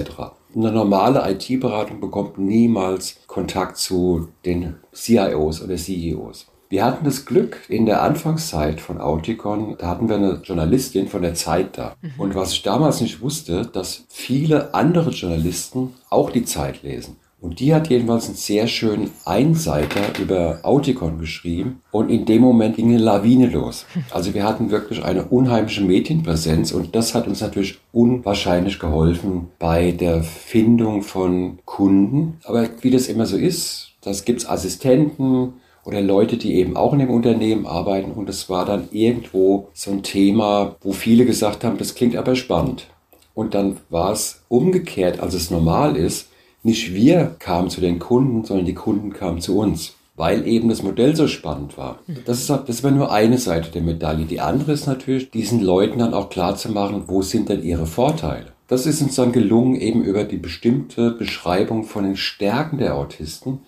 Eine 0.55 0.71
normale 0.71 1.29
IT-Beratung 1.31 1.99
bekommt 1.99 2.37
niemals 2.37 3.19
Kontakt 3.27 3.77
zu 3.77 4.29
den 4.45 4.77
CIOs 4.93 5.61
oder 5.61 5.75
CEOs. 5.75 6.47
Wir 6.69 6.83
hatten 6.83 7.05
das 7.05 7.25
Glück 7.25 7.61
in 7.69 7.85
der 7.85 8.01
Anfangszeit 8.01 8.81
von 8.81 8.99
Auticon, 8.99 9.75
da 9.77 9.87
hatten 9.87 10.09
wir 10.09 10.17
eine 10.17 10.41
Journalistin 10.43 11.07
von 11.07 11.21
der 11.21 11.33
Zeit 11.33 11.77
da. 11.77 11.95
Und 12.17 12.35
was 12.35 12.51
ich 12.51 12.61
damals 12.61 12.99
nicht 12.99 13.21
wusste, 13.21 13.65
dass 13.65 14.03
viele 14.09 14.73
andere 14.73 15.11
Journalisten 15.11 15.93
auch 16.09 16.29
die 16.29 16.43
Zeit 16.43 16.83
lesen. 16.83 17.15
Und 17.39 17.59
die 17.59 17.73
hat 17.73 17.89
jedenfalls 17.89 18.25
einen 18.25 18.35
sehr 18.35 18.67
schönen 18.67 19.11
Einseiter 19.23 20.19
über 20.19 20.59
Autikon 20.63 21.19
geschrieben. 21.19 21.81
Und 21.91 22.09
in 22.09 22.25
dem 22.25 22.41
Moment 22.41 22.77
ging 22.77 22.89
eine 22.89 22.97
Lawine 22.97 23.47
los. 23.47 23.85
Also 24.09 24.33
wir 24.33 24.43
hatten 24.43 24.71
wirklich 24.71 25.03
eine 25.03 25.25
unheimliche 25.25 25.81
Medienpräsenz 25.81 26.71
und 26.71 26.95
das 26.95 27.13
hat 27.13 27.27
uns 27.27 27.41
natürlich 27.41 27.79
unwahrscheinlich 27.91 28.79
geholfen 28.79 29.49
bei 29.59 29.91
der 29.91 30.23
Findung 30.23 31.03
von 31.03 31.59
Kunden. 31.65 32.39
Aber 32.43 32.67
wie 32.81 32.91
das 32.91 33.07
immer 33.07 33.27
so 33.27 33.37
ist, 33.37 33.91
das 34.01 34.25
gibt's 34.25 34.47
Assistenten, 34.47 35.53
oder 35.87 36.01
Leute, 36.01 36.35
die 36.35 36.55
eben 36.55 36.75
auch 36.75 36.91
in 36.91 36.99
dem 36.99 37.09
Unternehmen 37.09 37.65
arbeiten. 37.65 38.11
Und 38.11 38.27
es 38.27 38.49
war 38.49 38.65
dann 38.65 38.89
irgendwo 38.91 39.69
so 39.73 39.89
ein 39.91 40.03
Thema, 40.03 40.75
wo 40.81 40.91
viele 40.91 41.25
gesagt 41.25 41.63
haben, 41.63 41.77
das 41.77 41.95
klingt 41.95 42.17
aber 42.17 42.35
spannend. 42.35 42.87
Und 43.33 43.53
dann 43.53 43.77
war 43.89 44.11
es 44.11 44.43
umgekehrt, 44.49 45.21
als 45.21 45.33
es 45.33 45.49
normal 45.49 45.95
ist, 45.95 46.27
nicht 46.67 46.93
wir 46.93 47.37
kamen 47.39 47.69
zu 47.69 47.79
den 47.79 47.97
Kunden, 47.97 48.43
sondern 48.43 48.65
die 48.65 48.73
Kunden 48.73 49.13
kamen 49.13 49.39
zu 49.39 49.57
uns, 49.57 49.95
weil 50.17 50.45
eben 50.45 50.67
das 50.67 50.83
Modell 50.83 51.15
so 51.15 51.29
spannend 51.29 51.77
war. 51.77 51.99
Das 52.25 52.39
ist, 52.41 52.49
das 52.49 52.67
ist 52.67 52.83
aber 52.83 52.93
nur 52.93 53.09
eine 53.09 53.37
Seite 53.37 53.71
der 53.71 53.81
Medaille. 53.81 54.25
Die 54.25 54.41
andere 54.41 54.73
ist 54.73 54.85
natürlich, 54.85 55.31
diesen 55.31 55.61
Leuten 55.61 55.99
dann 55.99 56.13
auch 56.13 56.29
klar 56.29 56.57
zu 56.57 56.69
machen, 56.69 57.05
wo 57.07 57.21
sind 57.21 57.47
denn 57.47 57.63
ihre 57.63 57.87
Vorteile. 57.87 58.47
Das 58.67 58.85
ist 58.85 59.01
uns 59.01 59.15
dann 59.15 59.31
gelungen, 59.31 59.75
eben 59.75 60.03
über 60.03 60.25
die 60.25 60.35
bestimmte 60.35 61.11
Beschreibung 61.11 61.85
von 61.85 62.03
den 62.03 62.17
Stärken 62.17 62.79
der 62.79 62.95
Autisten, 62.95 63.59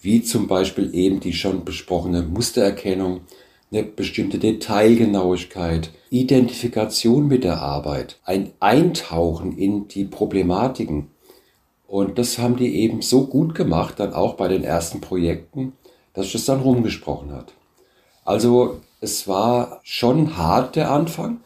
wie 0.00 0.22
zum 0.22 0.46
Beispiel 0.46 0.94
eben 0.94 1.18
die 1.18 1.32
schon 1.32 1.64
besprochene 1.64 2.22
Mustererkennung, 2.22 3.22
eine 3.72 3.82
bestimmte 3.82 4.38
Detailgenauigkeit, 4.38 5.90
Identifikation 6.10 7.26
mit 7.26 7.42
der 7.42 7.60
Arbeit, 7.60 8.20
ein 8.24 8.52
Eintauchen 8.60 9.58
in 9.58 9.88
die 9.88 10.04
Problematiken. 10.04 11.08
Und 11.88 12.18
das 12.18 12.38
haben 12.38 12.56
die 12.56 12.76
eben 12.76 13.02
so 13.02 13.26
gut 13.26 13.54
gemacht, 13.54 13.94
dann 13.98 14.12
auch 14.12 14.34
bei 14.34 14.48
den 14.48 14.64
ersten 14.64 15.00
Projekten, 15.00 15.72
dass 16.14 16.34
es 16.34 16.44
dann 16.44 16.60
rumgesprochen 16.60 17.32
hat. 17.32 17.52
Also 18.24 18.80
es 19.00 19.28
war 19.28 19.80
schon 19.84 20.36
hart 20.36 20.74
der 20.74 20.90
Anfang, 20.90 21.40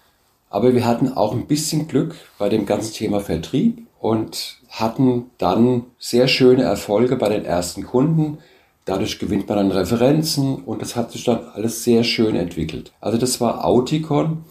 aber 0.48 0.74
wir 0.74 0.86
hatten 0.86 1.12
auch 1.12 1.32
ein 1.32 1.46
bisschen 1.46 1.88
Glück 1.88 2.14
bei 2.38 2.48
dem 2.48 2.64
ganzen 2.64 2.94
Thema 2.94 3.20
Vertrieb 3.20 3.86
und 3.98 4.58
hatten 4.70 5.30
dann 5.36 5.84
sehr 5.98 6.26
schöne 6.26 6.62
Erfolge 6.62 7.16
bei 7.16 7.28
den 7.28 7.44
ersten 7.44 7.84
Kunden. 7.84 8.38
Dadurch 8.86 9.18
gewinnt 9.18 9.48
man 9.48 9.58
dann 9.58 9.72
Referenzen 9.72 10.56
und 10.64 10.80
das 10.80 10.96
hat 10.96 11.12
sich 11.12 11.24
dann 11.24 11.44
alles 11.52 11.84
sehr 11.84 12.02
schön 12.02 12.34
entwickelt. 12.34 12.92
Also 13.00 13.18
das 13.18 13.40
war 13.40 13.64
Auticon 13.64 14.44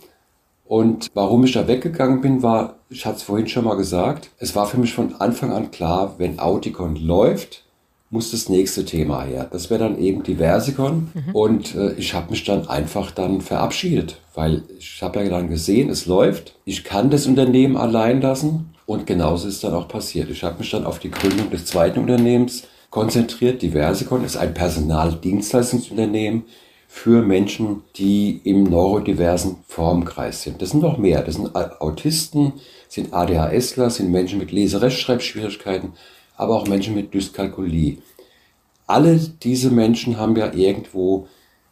und 0.69 1.09
warum 1.15 1.43
ich 1.45 1.53
da 1.53 1.67
weggegangen 1.67 2.21
bin, 2.21 2.43
war, 2.43 2.75
ich 2.91 3.03
hatte 3.07 3.17
es 3.17 3.23
vorhin 3.23 3.47
schon 3.47 3.65
mal 3.65 3.73
gesagt, 3.73 4.29
es 4.37 4.55
war 4.55 4.67
für 4.67 4.77
mich 4.77 4.93
von 4.93 5.15
Anfang 5.15 5.51
an 5.51 5.71
klar, 5.71 6.13
wenn 6.19 6.37
Auticon 6.37 6.95
läuft, 6.95 7.63
muss 8.11 8.29
das 8.29 8.49
nächste 8.49 8.85
Thema 8.85 9.23
her. 9.23 9.47
Das 9.51 9.71
wäre 9.71 9.79
dann 9.79 9.97
eben 9.97 10.21
die 10.21 10.35
Versicon. 10.35 11.09
Mhm. 11.15 11.33
Und 11.35 11.73
äh, 11.73 11.93
ich 11.93 12.13
habe 12.13 12.29
mich 12.29 12.43
dann 12.43 12.69
einfach 12.69 13.09
dann 13.09 13.41
verabschiedet, 13.41 14.17
weil 14.35 14.61
ich 14.77 15.01
habe 15.01 15.23
ja 15.23 15.29
dann 15.31 15.49
gesehen, 15.49 15.89
es 15.89 16.05
läuft. 16.05 16.53
Ich 16.65 16.83
kann 16.83 17.09
das 17.09 17.25
Unternehmen 17.25 17.75
allein 17.75 18.21
lassen. 18.21 18.75
Und 18.85 19.07
genauso 19.07 19.47
ist 19.47 19.63
dann 19.63 19.73
auch 19.73 19.87
passiert. 19.87 20.29
Ich 20.29 20.43
habe 20.43 20.59
mich 20.59 20.69
dann 20.69 20.85
auf 20.85 20.99
die 20.99 21.09
Gründung 21.09 21.49
des 21.49 21.65
zweiten 21.65 21.97
Unternehmens 21.97 22.65
konzentriert. 22.91 23.63
Die 23.63 23.71
Versicon 23.71 24.23
ist 24.23 24.37
ein 24.37 24.53
Personaldienstleistungsunternehmen 24.53 26.43
für 26.91 27.21
Menschen, 27.21 27.83
die 27.97 28.41
im 28.43 28.63
neurodiversen 28.63 29.57
Formkreis 29.67 30.41
sind. 30.41 30.59
Das 30.59 30.71
sind 30.71 30.81
noch 30.81 30.97
mehr. 30.97 31.21
Das 31.21 31.35
sind 31.35 31.55
Autisten, 31.55 32.53
sind 32.89 33.13
ADHSler, 33.13 33.91
sind 33.91 34.11
Menschen 34.11 34.39
mit 34.39 34.51
Leserechtschreibschwierigkeiten, 34.51 35.93
aber 36.35 36.55
auch 36.55 36.67
Menschen 36.67 36.95
mit 36.95 37.13
Dyskalkulie. 37.13 37.99
Alle 38.87 39.19
diese 39.19 39.69
Menschen 39.69 40.17
haben 40.17 40.35
ja 40.35 40.51
irgendwo, 40.51 41.27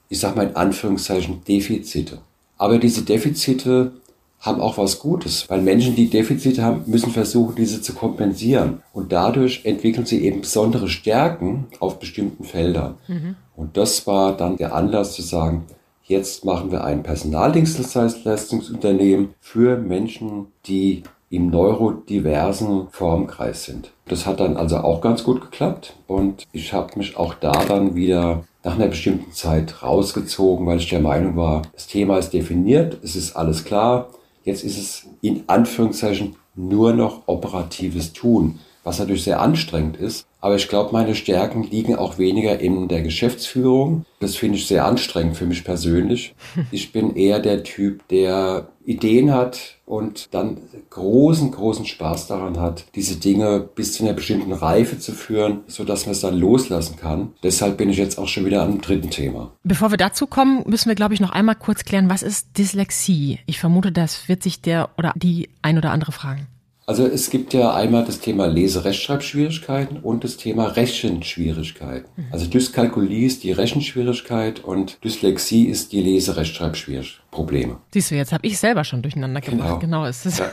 ich 0.07 0.19
sag 0.19 0.35
mal 0.35 0.47
in 0.47 0.55
Anführungszeichen, 0.55 1.43
Defizite. 1.45 2.19
Aber 2.59 2.77
diese 2.77 3.01
Defizite 3.01 3.93
haben 4.39 4.61
auch 4.61 4.77
was 4.77 4.99
Gutes, 4.99 5.49
weil 5.49 5.61
Menschen, 5.61 5.95
die 5.95 6.09
Defizite 6.09 6.63
haben, 6.63 6.83
müssen 6.85 7.11
versuchen, 7.11 7.55
diese 7.55 7.81
zu 7.81 7.93
kompensieren. 7.93 8.83
Und 8.93 9.11
dadurch 9.11 9.65
entwickeln 9.65 10.05
sie 10.05 10.23
eben 10.23 10.41
besondere 10.41 10.89
Stärken 10.89 11.65
auf 11.79 11.97
bestimmten 11.99 12.43
Feldern. 12.43 12.97
Mhm. 13.07 13.35
Und 13.55 13.77
das 13.77 14.05
war 14.05 14.37
dann 14.37 14.57
der 14.57 14.75
Anlass 14.75 15.13
zu 15.13 15.23
sagen, 15.23 15.65
jetzt 16.03 16.45
machen 16.45 16.71
wir 16.71 16.83
ein 16.83 17.01
Personaldienstleistungsunternehmen 17.03 19.29
für 19.39 19.77
Menschen, 19.77 20.47
die 20.65 21.01
im 21.29 21.49
neurodiversen 21.49 22.87
Formkreis 22.91 23.65
sind. 23.65 23.91
Das 24.07 24.25
hat 24.25 24.39
dann 24.39 24.55
also 24.55 24.77
auch 24.77 25.01
ganz 25.01 25.25
gut 25.25 25.41
geklappt 25.41 25.93
und 26.07 26.45
ich 26.53 26.71
habe 26.71 26.97
mich 26.97 27.17
auch 27.17 27.33
da 27.33 27.65
dann 27.65 27.95
wieder 27.95 28.45
nach 28.63 28.75
einer 28.75 28.87
bestimmten 28.87 29.33
Zeit 29.33 29.83
rausgezogen, 29.83 30.65
weil 30.65 30.77
ich 30.77 30.89
der 30.89 31.01
Meinung 31.01 31.35
war, 31.35 31.63
das 31.73 31.87
Thema 31.87 32.17
ist 32.17 32.31
definiert, 32.31 32.97
es 33.03 33.17
ist 33.17 33.35
alles 33.35 33.65
klar, 33.65 34.07
jetzt 34.47 34.63
ist 34.63 34.77
es 34.77 35.05
in 35.21 35.43
Anführungszeichen 35.47 36.37
nur 36.55 36.93
noch 36.93 37.27
operatives 37.27 38.13
Tun, 38.13 38.59
was 38.87 38.99
natürlich 38.99 39.23
sehr 39.23 39.41
anstrengend 39.41 39.97
ist, 39.97 40.27
aber 40.39 40.55
ich 40.55 40.69
glaube, 40.69 40.93
meine 40.93 41.13
Stärken 41.13 41.63
liegen 41.63 41.95
auch 41.95 42.17
weniger 42.17 42.59
in 42.59 42.87
der 42.87 43.01
Geschäftsführung. 43.01 44.05
Das 44.19 44.35
finde 44.35 44.57
ich 44.57 44.67
sehr 44.67 44.85
anstrengend 44.85 45.35
für 45.35 45.45
mich 45.45 45.63
persönlich. 45.63 46.35
Ich 46.71 46.91
bin 46.91 47.15
eher 47.15 47.39
der 47.39 47.63
Typ, 47.63 48.07
der 48.09 48.67
Ideen 48.85 49.33
hat 49.33 49.77
und 49.85 50.27
dann 50.31 50.57
großen, 50.89 51.51
großen 51.51 51.85
Spaß 51.85 52.27
daran 52.27 52.59
hat, 52.59 52.85
diese 52.95 53.17
Dinge 53.17 53.59
bis 53.59 53.93
zu 53.93 54.03
einer 54.03 54.13
bestimmten 54.13 54.53
Reife 54.53 54.99
zu 54.99 55.11
führen, 55.11 55.61
sodass 55.67 56.05
man 56.05 56.13
es 56.13 56.21
dann 56.21 56.37
loslassen 56.37 56.97
kann. 56.97 57.33
Deshalb 57.43 57.77
bin 57.77 57.89
ich 57.89 57.97
jetzt 57.97 58.17
auch 58.17 58.27
schon 58.27 58.45
wieder 58.45 58.63
am 58.63 58.81
dritten 58.81 59.09
Thema. 59.09 59.51
Bevor 59.63 59.91
wir 59.91 59.97
dazu 59.97 60.27
kommen, 60.27 60.63
müssen 60.67 60.89
wir, 60.89 60.95
glaube 60.95 61.13
ich, 61.13 61.19
noch 61.19 61.31
einmal 61.31 61.55
kurz 61.55 61.83
klären, 61.83 62.09
was 62.09 62.23
ist 62.23 62.57
Dyslexie? 62.57 63.39
Ich 63.45 63.59
vermute, 63.59 63.91
das 63.91 64.27
wird 64.27 64.43
sich 64.43 64.61
der 64.61 64.89
oder 64.97 65.13
die 65.15 65.49
ein 65.61 65.77
oder 65.77 65.91
andere 65.91 66.11
fragen. 66.11 66.47
Also 66.89 67.05
es 67.05 67.29
gibt 67.29 67.53
ja 67.53 67.75
einmal 67.75 68.05
das 68.05 68.21
Thema 68.21 68.45
Leserechtschreibschwierigkeiten 68.45 69.97
und 69.97 70.23
das 70.23 70.37
Thema 70.37 70.67
Rechenschwierigkeiten. 70.67 72.09
Mhm. 72.15 72.27
Also 72.31 72.45
Dyskalkulie 72.45 73.25
ist 73.25 73.43
die 73.43 73.51
Rechenschwierigkeit 73.51 74.61
und 74.61 75.03
Dyslexie 75.03 75.65
ist 75.65 75.91
die 75.91 75.99
Leserechtschreibschwierigkeitsprobleme. 76.01 77.79
Siehst 77.91 78.11
du, 78.11 78.15
jetzt 78.15 78.31
habe 78.31 78.47
ich 78.47 78.57
selber 78.57 78.85
schon 78.85 79.01
durcheinander 79.01 79.41
gebracht. 79.41 79.81
Genau, 79.81 79.99
genau 80.01 80.05
ist 80.05 80.25
es. 80.25 80.37
Ja. 80.37 80.49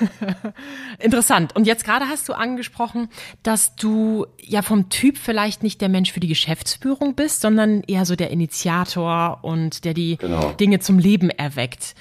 Interessant. 0.98 1.54
Und 1.54 1.68
jetzt 1.68 1.84
gerade 1.84 2.06
hast 2.06 2.28
du 2.28 2.32
angesprochen, 2.32 3.10
dass 3.44 3.76
du 3.76 4.26
ja 4.42 4.62
vom 4.62 4.88
Typ 4.88 5.18
vielleicht 5.18 5.62
nicht 5.62 5.80
der 5.80 5.88
Mensch 5.88 6.10
für 6.10 6.18
die 6.18 6.26
Geschäftsführung 6.26 7.14
bist, 7.14 7.42
sondern 7.42 7.82
eher 7.82 8.06
so 8.06 8.16
der 8.16 8.32
Initiator 8.32 9.38
und 9.42 9.84
der 9.84 9.94
die 9.94 10.16
genau. 10.16 10.50
Dinge 10.54 10.80
zum 10.80 10.98
Leben 10.98 11.30
erweckt. 11.30 11.94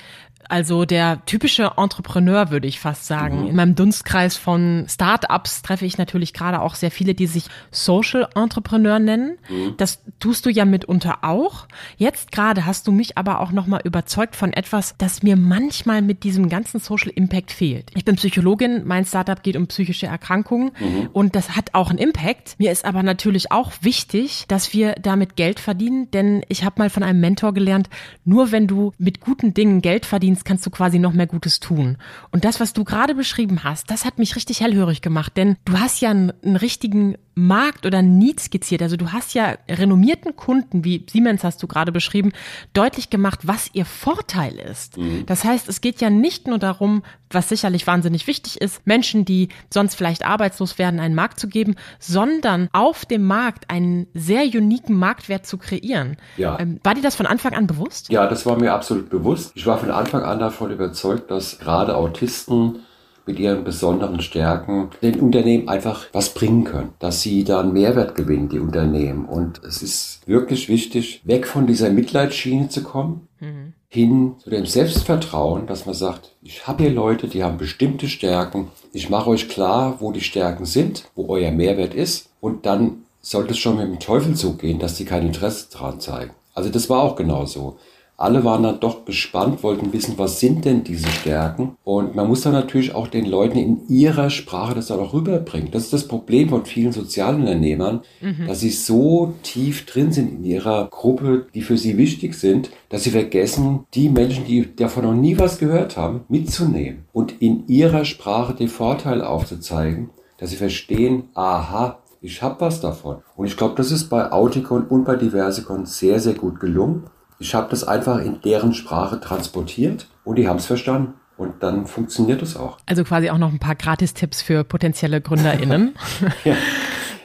Also 0.50 0.86
der 0.86 1.26
typische 1.26 1.74
Entrepreneur, 1.78 2.52
würde 2.52 2.68
ich 2.68 2.80
fast 2.80 3.06
sagen. 3.06 3.42
Mhm. 3.42 3.48
In 3.48 3.56
meinem 3.56 3.76
Dunstkreis 3.76 4.38
von 4.38 4.86
Startups 4.90 5.62
treffe 5.62 5.86
ich 5.86 5.98
natürlich 5.98 6.34
gerade 6.34 6.62
auch 6.62 6.76
sehr 6.76 6.92
viele, 6.92 7.14
die 7.14 7.28
sich 7.28 7.46
Social 7.72 8.28
Entrepreneur 8.36 9.00
nennen. 9.00 9.38
Mhm. 9.50 9.76
Das 9.78 10.02
tust 10.20 10.46
du 10.46 10.50
ja 10.50 10.66
mitunter 10.66 11.20
auch. 11.22 11.68
Jetzt 11.98 12.32
gerade 12.32 12.66
hast 12.66 12.88
du 12.88 12.92
mich 12.92 13.18
aber 13.18 13.40
auch 13.40 13.52
nochmal 13.52 13.82
überzeugt 13.84 14.36
von 14.36 14.54
etwas, 14.54 14.96
das 14.98 15.24
mir 15.24 15.36
manchmal 15.36 16.02
mit 16.02 16.24
diesem 16.24 16.50
ganzen 16.50 16.80
Social 16.80 17.12
Impact 17.14 17.52
fehlt. 17.52 17.92
Ich 17.96 18.06
bin 18.06 18.16
Psychologin, 18.16 18.84
mein 18.86 19.06
Startup 19.06 19.42
geht 19.42 19.56
um 19.56 19.68
psychische 19.68 20.08
Erkrankungen 20.08 20.72
mhm. 20.80 21.10
und 21.14 21.36
das 21.36 21.56
hat 21.56 21.74
auch 21.74 21.90
einen 21.90 22.00
Impact. 22.00 22.56
Mir 22.58 22.72
ist 22.72 22.86
aber 22.86 23.04
natürlich 23.04 23.52
auch 23.52 23.72
wichtig, 23.82 24.46
dass 24.48 24.74
wir 24.74 24.96
damit 25.02 25.36
Geld 25.36 25.60
verdienen, 25.60 26.10
denn 26.12 26.44
ich 26.50 26.64
habe 26.64 26.76
mal 26.78 26.90
von 26.90 27.04
einem 27.04 27.20
Mentor 27.20 27.54
gelernt, 27.54 27.90
nur 28.26 28.52
wenn 28.52 28.68
du 28.68 28.94
mit 28.98 29.20
guten 29.20 29.54
Dingen 29.54 29.82
Geld 29.82 30.06
verdienst, 30.06 30.33
verdienst, 30.34 30.46
kannst 30.46 30.66
du 30.66 30.70
quasi 30.70 31.00
noch 31.00 31.14
mehr 31.14 31.28
Gutes 31.28 31.60
tun. 31.60 31.98
Und 32.32 32.46
das, 32.46 32.60
was 32.60 32.74
du 32.74 32.84
gerade 32.84 33.16
beschrieben 33.16 33.64
hast, 33.64 33.90
das 33.90 34.06
hat 34.06 34.18
mich 34.18 34.36
richtig 34.36 34.62
hellhörig 34.62 35.02
gemacht, 35.02 35.38
denn 35.38 35.58
du 35.66 35.80
hast 35.80 36.02
ja 36.02 36.10
einen, 36.10 36.34
einen 36.44 36.56
richtigen 36.56 37.16
Markt 37.36 37.86
oder 37.86 38.02
Need 38.02 38.40
skizziert. 38.40 38.82
Also 38.82 38.96
du 38.96 39.12
hast 39.12 39.34
ja 39.34 39.56
renommierten 39.70 40.36
Kunden, 40.36 40.84
wie 40.84 41.06
Siemens 41.10 41.44
hast 41.44 41.62
du 41.64 41.68
gerade 41.68 41.92
beschrieben, 41.92 42.32
deutlich 42.74 43.10
gemacht, 43.10 43.40
was 43.44 43.70
ihr 43.74 43.86
Vorteil 43.86 44.54
ist. 44.56 44.98
Mhm. 44.98 45.26
Das 45.26 45.44
heißt, 45.44 45.68
es 45.68 45.82
geht 45.82 46.02
ja 46.02 46.10
nicht 46.10 46.48
nur 46.48 46.60
darum, 46.60 47.04
was 47.32 47.50
sicherlich 47.50 47.88
wahnsinnig 47.88 48.28
wichtig 48.28 48.62
ist, 48.62 48.86
Menschen, 48.86 49.26
die 49.26 49.50
sonst 49.72 49.96
vielleicht 49.96 50.24
arbeitslos 50.26 50.78
werden, 50.78 51.00
einen 51.00 51.16
Markt 51.16 51.40
zu 51.40 51.48
geben, 51.48 51.76
sondern 51.98 52.70
auf 52.72 53.06
dem 53.06 53.26
Markt 53.26 53.70
einen 53.70 54.06
sehr 54.14 54.44
uniken 54.44 54.96
Marktwert 54.96 55.48
zu 55.48 55.58
kreieren. 55.58 56.18
Ja. 56.38 56.60
Ähm, 56.60 56.80
war 56.84 56.94
dir 56.94 57.02
das 57.02 57.16
von 57.16 57.26
Anfang 57.26 57.54
an 57.54 57.66
bewusst? 57.66 58.12
Ja, 58.12 58.28
das 58.28 58.46
war 58.46 58.58
mir 58.60 58.74
absolut 58.74 59.10
bewusst. 59.10 59.54
Ich 59.56 59.66
war 59.66 59.80
von 59.80 59.90
Anfang 59.90 60.23
an 60.24 60.40
davon 60.40 60.72
überzeugt, 60.72 61.30
dass 61.32 61.60
gerade 61.60 61.96
Autisten 61.96 62.80
mit 63.26 63.40
ihren 63.40 63.64
besonderen 63.64 64.22
Stärken 64.22 64.90
den 65.02 65.20
Unternehmen 65.20 65.70
einfach 65.70 66.08
was 66.12 66.34
bringen 66.34 66.66
können, 66.66 66.94
dass 67.00 67.22
sie 67.22 67.44
dann 67.44 67.74
Mehrwert 67.74 68.16
gewinnen, 68.16 68.50
die 68.50 68.60
Unternehmen. 68.60 69.26
Und 69.26 69.62
es 69.64 69.82
ist 69.82 70.22
wirklich 70.26 70.68
wichtig, 70.68 71.22
weg 71.24 71.48
von 71.48 71.66
dieser 71.68 71.90
Mitleidsschiene 71.90 72.70
zu 72.70 72.84
kommen, 72.84 73.28
mhm. 73.40 73.74
hin 73.88 74.36
zu 74.40 74.50
dem 74.50 74.66
Selbstvertrauen, 74.66 75.68
dass 75.68 75.86
man 75.86 75.96
sagt, 75.96 76.36
ich 76.42 76.68
habe 76.68 76.84
hier 76.84 76.92
Leute, 76.92 77.28
die 77.28 77.44
haben 77.44 77.58
bestimmte 77.58 78.08
Stärken. 78.10 78.70
Ich 78.92 79.10
mache 79.10 79.30
euch 79.30 79.48
klar, 79.48 79.98
wo 80.00 80.12
die 80.12 80.22
Stärken 80.22 80.66
sind, 80.66 81.06
wo 81.16 81.28
euer 81.30 81.52
Mehrwert 81.52 81.94
ist. 81.94 82.30
Und 82.42 82.66
dann 82.66 83.04
sollte 83.22 83.52
es 83.52 83.60
schon 83.60 83.78
mit 83.78 83.88
dem 83.88 84.00
Teufel 84.00 84.36
zugehen, 84.36 84.80
dass 84.80 84.96
die 84.96 85.06
kein 85.06 85.26
Interesse 85.26 85.68
daran 85.72 86.02
zeigen. 86.02 86.32
Also 86.54 86.70
das 86.70 86.90
war 86.90 87.02
auch 87.02 87.16
genauso 87.16 87.78
alle 88.24 88.46
waren 88.46 88.64
dann 88.64 88.80
doch 88.80 89.04
gespannt, 89.04 89.64
wollten 89.64 89.92
wissen, 89.92 90.14
was 90.18 90.40
sind 90.40 90.64
denn 90.64 90.84
diese 90.86 91.10
Stärken? 91.10 91.76
Und 91.84 92.16
man 92.16 92.28
muss 92.28 92.42
dann 92.42 92.54
natürlich 92.54 92.96
auch 92.96 93.08
den 93.08 93.26
Leuten 93.26 93.58
in 93.58 93.88
ihrer 93.90 94.30
Sprache 94.30 94.76
das 94.76 94.88
dann 94.88 95.00
auch 95.00 95.14
rüberbringen. 95.14 95.72
Das 95.72 95.84
ist 95.84 95.94
das 95.94 96.08
Problem 96.08 96.48
von 96.50 96.66
vielen 96.66 96.94
Sozialunternehmern, 96.94 98.02
mhm. 98.22 98.48
dass 98.48 98.62
sie 98.62 98.70
so 98.70 99.34
tief 99.44 99.86
drin 99.86 100.14
sind 100.14 100.32
in 100.32 100.46
ihrer 100.46 100.88
Gruppe, 100.88 101.48
die 101.54 101.62
für 101.62 101.78
sie 101.78 101.98
wichtig 101.98 102.34
sind, 102.36 102.70
dass 102.88 103.04
sie 103.04 103.12
vergessen, 103.12 103.82
die 103.94 104.08
Menschen, 104.08 104.46
die 104.46 104.74
davon 104.74 105.04
noch 105.04 105.14
nie 105.14 105.38
was 105.38 105.60
gehört 105.60 105.98
haben, 105.98 106.22
mitzunehmen 106.30 107.04
und 107.12 107.42
in 107.42 107.68
ihrer 107.68 108.06
Sprache 108.06 108.54
den 108.54 108.70
Vorteil 108.70 109.22
aufzuzeigen, 109.22 110.12
dass 110.38 110.52
sie 110.52 110.56
verstehen, 110.56 111.24
aha, 111.34 112.00
ich 112.24 112.42
habe 112.42 112.62
was 112.62 112.80
davon. 112.80 113.18
Und 113.36 113.48
ich 113.48 113.58
glaube, 113.58 113.76
das 113.76 113.92
ist 113.92 114.06
bei 114.06 114.32
Auticon 114.32 114.88
und 114.88 115.04
bei 115.04 115.18
Diversicon 115.18 115.86
sehr, 115.86 116.22
sehr 116.22 116.34
gut 116.34 116.62
gelungen. 116.62 117.04
Ich 117.44 117.54
habe 117.54 117.68
das 117.70 117.84
einfach 117.84 118.20
in 118.20 118.40
deren 118.40 118.74
Sprache 118.74 119.20
transportiert 119.20 120.08
und 120.24 120.38
die 120.38 120.48
haben 120.48 120.60
es 120.60 120.66
verstanden. 120.66 121.16
Und 121.36 121.62
dann 121.62 121.88
funktioniert 121.88 122.42
es 122.42 122.56
auch. 122.56 122.78
Also 122.86 123.04
quasi 123.04 123.30
auch 123.32 123.38
noch 123.38 123.52
ein 123.52 123.60
paar 123.60 123.76
Gratistipps 123.76 124.42
für 124.42 124.64
potenzielle 124.64 125.20
GründerInnen. 125.20 125.94
ja. 126.46 126.56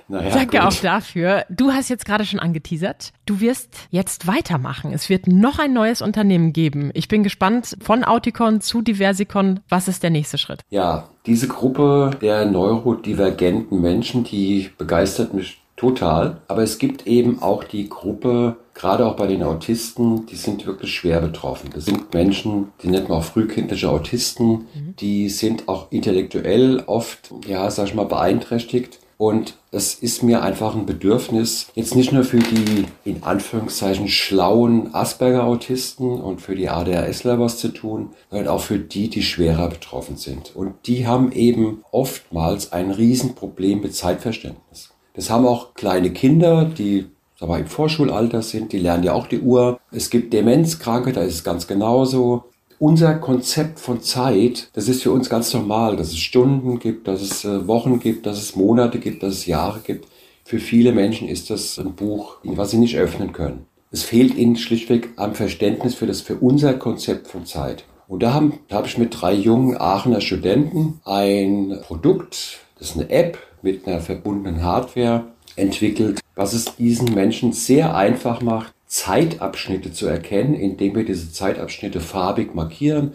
Naja, 0.08 0.30
Danke 0.30 0.56
gut. 0.56 0.66
auch 0.66 0.74
dafür. 0.74 1.44
Du 1.50 1.70
hast 1.70 1.88
jetzt 1.88 2.04
gerade 2.04 2.24
schon 2.24 2.40
angeteasert. 2.40 3.12
Du 3.26 3.38
wirst 3.40 3.76
jetzt 3.90 4.26
weitermachen. 4.26 4.92
Es 4.92 5.08
wird 5.08 5.28
noch 5.28 5.60
ein 5.60 5.72
neues 5.72 6.02
Unternehmen 6.02 6.52
geben. 6.52 6.90
Ich 6.94 7.06
bin 7.06 7.22
gespannt 7.22 7.76
von 7.80 8.02
Auticon 8.02 8.60
zu 8.60 8.82
Diversicon. 8.82 9.60
Was 9.68 9.86
ist 9.86 10.02
der 10.02 10.10
nächste 10.10 10.38
Schritt? 10.38 10.62
Ja, 10.70 11.10
diese 11.26 11.46
Gruppe 11.46 12.10
der 12.20 12.46
neurodivergenten 12.46 13.80
Menschen, 13.80 14.24
die 14.24 14.70
begeistert 14.78 15.32
mich 15.32 15.60
total. 15.76 16.38
Aber 16.48 16.62
es 16.62 16.78
gibt 16.78 17.06
eben 17.06 17.40
auch 17.40 17.62
die 17.62 17.88
Gruppe 17.88 18.56
gerade 18.78 19.04
auch 19.04 19.16
bei 19.16 19.26
den 19.26 19.42
Autisten, 19.42 20.24
die 20.26 20.36
sind 20.36 20.64
wirklich 20.64 20.94
schwer 20.94 21.20
betroffen. 21.20 21.70
Das 21.74 21.84
sind 21.84 22.14
Menschen, 22.14 22.68
die 22.82 22.88
nennt 22.88 23.08
man 23.08 23.18
auch 23.18 23.24
frühkindliche 23.24 23.90
Autisten, 23.90 24.50
mhm. 24.50 24.94
die 25.00 25.28
sind 25.28 25.68
auch 25.68 25.88
intellektuell 25.90 26.84
oft, 26.86 27.34
ja, 27.46 27.70
sag 27.70 27.88
ich 27.88 27.94
mal, 27.94 28.06
beeinträchtigt. 28.06 29.00
Und 29.18 29.54
es 29.72 29.94
ist 29.94 30.22
mir 30.22 30.42
einfach 30.42 30.76
ein 30.76 30.86
Bedürfnis, 30.86 31.66
jetzt 31.74 31.96
nicht 31.96 32.12
nur 32.12 32.22
für 32.22 32.38
die 32.38 32.86
in 33.04 33.24
Anführungszeichen 33.24 34.06
schlauen 34.06 34.94
Asperger-Autisten 34.94 36.20
und 36.20 36.40
für 36.40 36.54
die 36.54 36.68
ADHSler 36.68 37.40
was 37.40 37.58
zu 37.58 37.70
tun, 37.70 38.10
sondern 38.30 38.46
auch 38.46 38.60
für 38.60 38.78
die, 38.78 39.10
die 39.10 39.24
schwerer 39.24 39.70
betroffen 39.70 40.16
sind. 40.16 40.54
Und 40.54 40.74
die 40.86 41.08
haben 41.08 41.32
eben 41.32 41.82
oftmals 41.90 42.70
ein 42.70 42.92
Riesenproblem 42.92 43.80
mit 43.80 43.96
Zeitverständnis. 43.96 44.90
Das 45.14 45.30
haben 45.30 45.46
auch 45.48 45.74
kleine 45.74 46.12
Kinder, 46.12 46.64
die 46.64 47.06
mal, 47.46 47.60
im 47.60 47.66
Vorschulalter 47.66 48.42
sind, 48.42 48.72
die 48.72 48.78
lernen 48.78 49.04
ja 49.04 49.12
auch 49.12 49.28
die 49.28 49.40
Uhr. 49.40 49.78
Es 49.92 50.10
gibt 50.10 50.32
Demenzkranke, 50.32 51.12
da 51.12 51.22
ist 51.22 51.34
es 51.34 51.44
ganz 51.44 51.68
genauso. 51.68 52.44
Unser 52.80 53.14
Konzept 53.14 53.78
von 53.78 54.02
Zeit, 54.02 54.70
das 54.72 54.88
ist 54.88 55.02
für 55.02 55.12
uns 55.12 55.30
ganz 55.30 55.54
normal, 55.54 55.96
dass 55.96 56.08
es 56.08 56.18
Stunden 56.18 56.78
gibt, 56.78 57.06
dass 57.06 57.22
es 57.22 57.44
äh, 57.44 57.66
Wochen 57.68 58.00
gibt, 58.00 58.26
dass 58.26 58.38
es 58.38 58.56
Monate 58.56 58.98
gibt, 58.98 59.22
dass 59.22 59.34
es 59.34 59.46
Jahre 59.46 59.80
gibt. 59.84 60.08
Für 60.44 60.58
viele 60.58 60.92
Menschen 60.92 61.28
ist 61.28 61.50
das 61.50 61.78
ein 61.78 61.94
Buch, 61.94 62.38
was 62.42 62.70
sie 62.70 62.78
nicht 62.78 62.96
öffnen 62.96 63.32
können. 63.32 63.66
Es 63.90 64.02
fehlt 64.02 64.36
ihnen 64.36 64.56
schlichtweg 64.56 65.10
am 65.16 65.34
Verständnis 65.34 65.94
für 65.94 66.06
das, 66.06 66.20
für 66.20 66.36
unser 66.36 66.74
Konzept 66.74 67.28
von 67.28 67.46
Zeit. 67.46 67.84
Und 68.08 68.22
da 68.22 68.32
habe 68.32 68.86
ich 68.86 68.98
mit 68.98 69.20
drei 69.20 69.34
jungen 69.34 69.76
Aachener 69.76 70.20
Studenten 70.20 71.00
ein 71.04 71.78
Produkt, 71.82 72.58
das 72.78 72.90
ist 72.90 72.96
eine 72.96 73.10
App 73.10 73.38
mit 73.62 73.86
einer 73.86 74.00
verbundenen 74.00 74.62
Hardware, 74.62 75.26
entwickelt, 75.58 76.20
was 76.34 76.52
es 76.52 76.76
diesen 76.76 77.14
Menschen 77.14 77.52
sehr 77.52 77.94
einfach 77.94 78.40
macht, 78.40 78.72
Zeitabschnitte 78.86 79.92
zu 79.92 80.06
erkennen, 80.06 80.54
indem 80.54 80.94
wir 80.94 81.04
diese 81.04 81.30
Zeitabschnitte 81.30 82.00
farbig 82.00 82.54
markieren, 82.54 83.12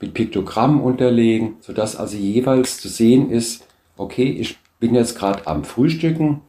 mit 0.00 0.12
Piktogrammen 0.12 0.80
unterlegen, 0.80 1.56
sodass 1.60 1.96
also 1.96 2.16
jeweils 2.16 2.78
zu 2.80 2.88
sehen 2.88 3.30
ist, 3.30 3.66
okay, 3.96 4.28
ich 4.28 4.58
bin 4.78 4.94
jetzt 4.94 5.18
gerade 5.18 5.46
am 5.46 5.64
Frühstücken, 5.64 6.42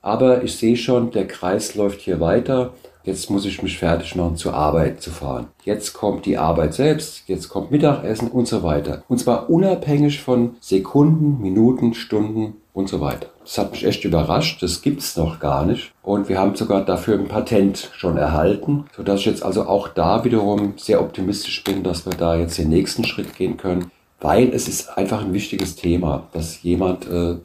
aber 0.00 0.44
ich 0.44 0.56
sehe 0.56 0.76
schon, 0.76 1.10
der 1.10 1.26
Kreis 1.26 1.74
läuft 1.74 2.00
hier 2.00 2.20
weiter. 2.20 2.72
Jetzt 3.04 3.30
muss 3.30 3.44
ich 3.44 3.62
mich 3.62 3.78
fertig 3.78 4.16
machen, 4.16 4.36
zur 4.36 4.54
Arbeit 4.54 5.00
zu 5.00 5.10
fahren. 5.10 5.48
Jetzt 5.64 5.92
kommt 5.92 6.26
die 6.26 6.38
Arbeit 6.38 6.74
selbst, 6.74 7.22
jetzt 7.26 7.48
kommt 7.48 7.70
Mittagessen 7.70 8.28
und 8.28 8.48
so 8.48 8.62
weiter. 8.62 9.02
Und 9.08 9.18
zwar 9.18 9.50
unabhängig 9.50 10.20
von 10.20 10.56
Sekunden, 10.60 11.40
Minuten, 11.40 11.94
Stunden 11.94 12.54
und 12.76 12.90
so 12.90 13.00
weiter. 13.00 13.28
Das 13.40 13.56
hat 13.56 13.72
mich 13.72 13.86
echt 13.86 14.04
überrascht. 14.04 14.62
Das 14.62 14.82
gibt's 14.82 15.16
noch 15.16 15.40
gar 15.40 15.64
nicht. 15.64 15.92
Und 16.02 16.28
wir 16.28 16.38
haben 16.38 16.54
sogar 16.56 16.84
dafür 16.84 17.18
ein 17.18 17.26
Patent 17.26 17.90
schon 17.94 18.18
erhalten, 18.18 18.84
sodass 18.94 19.20
ich 19.20 19.26
jetzt 19.26 19.42
also 19.42 19.66
auch 19.66 19.88
da 19.88 20.24
wiederum 20.24 20.74
sehr 20.76 21.00
optimistisch 21.00 21.64
bin, 21.64 21.82
dass 21.82 22.04
wir 22.04 22.12
da 22.12 22.36
jetzt 22.36 22.58
den 22.58 22.68
nächsten 22.68 23.04
Schritt 23.04 23.34
gehen 23.34 23.56
können, 23.56 23.90
weil 24.20 24.50
es 24.52 24.68
ist 24.68 24.90
einfach 24.98 25.22
ein 25.24 25.32
wichtiges 25.32 25.76
Thema, 25.76 26.28
dass 26.34 26.62
jemand 26.62 27.08
äh, 27.10 27.36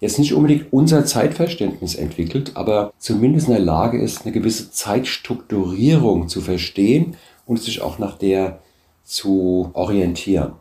jetzt 0.00 0.18
nicht 0.18 0.34
unbedingt 0.34 0.72
unser 0.72 1.04
Zeitverständnis 1.04 1.94
entwickelt, 1.94 2.50
aber 2.56 2.92
zumindest 2.98 3.46
in 3.46 3.54
der 3.54 3.62
Lage 3.62 4.02
ist, 4.02 4.22
eine 4.22 4.32
gewisse 4.32 4.72
Zeitstrukturierung 4.72 6.26
zu 6.26 6.40
verstehen 6.40 7.16
und 7.46 7.60
sich 7.60 7.82
auch 7.82 8.00
nach 8.00 8.18
der 8.18 8.58
zu 9.04 9.70
orientieren. 9.74 10.54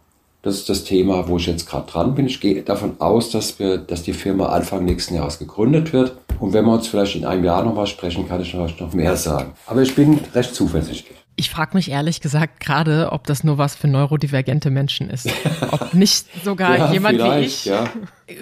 Das 0.44 0.56
ist 0.56 0.70
das 0.70 0.84
Thema, 0.84 1.28
wo 1.28 1.38
ich 1.38 1.46
jetzt 1.46 1.70
gerade 1.70 1.90
dran 1.90 2.16
bin. 2.16 2.26
Ich 2.26 2.40
gehe 2.40 2.64
davon 2.64 2.96
aus, 2.98 3.30
dass 3.30 3.60
wir, 3.60 3.78
dass 3.78 4.02
die 4.02 4.14
Firma 4.14 4.48
Anfang 4.48 4.86
nächsten 4.86 5.14
Jahres 5.14 5.38
gegründet 5.38 5.94
wird. 5.94 6.18
Und 6.40 6.54
wenn 6.54 6.66
wir 6.66 6.74
uns 6.74 6.88
vielleicht 6.88 7.16
in 7.16 7.26
einem 7.26 7.44
Jahr 7.44 7.64
nochmal 7.64 7.86
sprechen, 7.86 8.28
kann 8.28 8.42
ich 8.42 8.56
noch 8.56 8.94
mehr 8.94 9.16
sagen. 9.18 9.54
Aber 9.68 9.84
ich 9.84 9.94
bin 9.94 10.20
recht 10.34 10.56
zuversichtlich. 10.56 11.21
Ich 11.36 11.50
frage 11.50 11.76
mich 11.76 11.90
ehrlich 11.90 12.22
gesagt 12.22 12.60
gerade, 12.60 13.12
ob 13.12 13.26
das 13.26 13.44
nur 13.44 13.58
was 13.58 13.76
für 13.76 13.88
neurodivergente 13.88 14.70
Menschen 14.70 15.10
ist. 15.10 15.30
Ob 15.72 15.94
nicht 15.94 16.26
sogar 16.44 16.78
ja, 16.78 16.92
jemand 16.92 17.20
wie 17.20 17.46
ich. 17.46 17.66
Ja. 17.66 17.90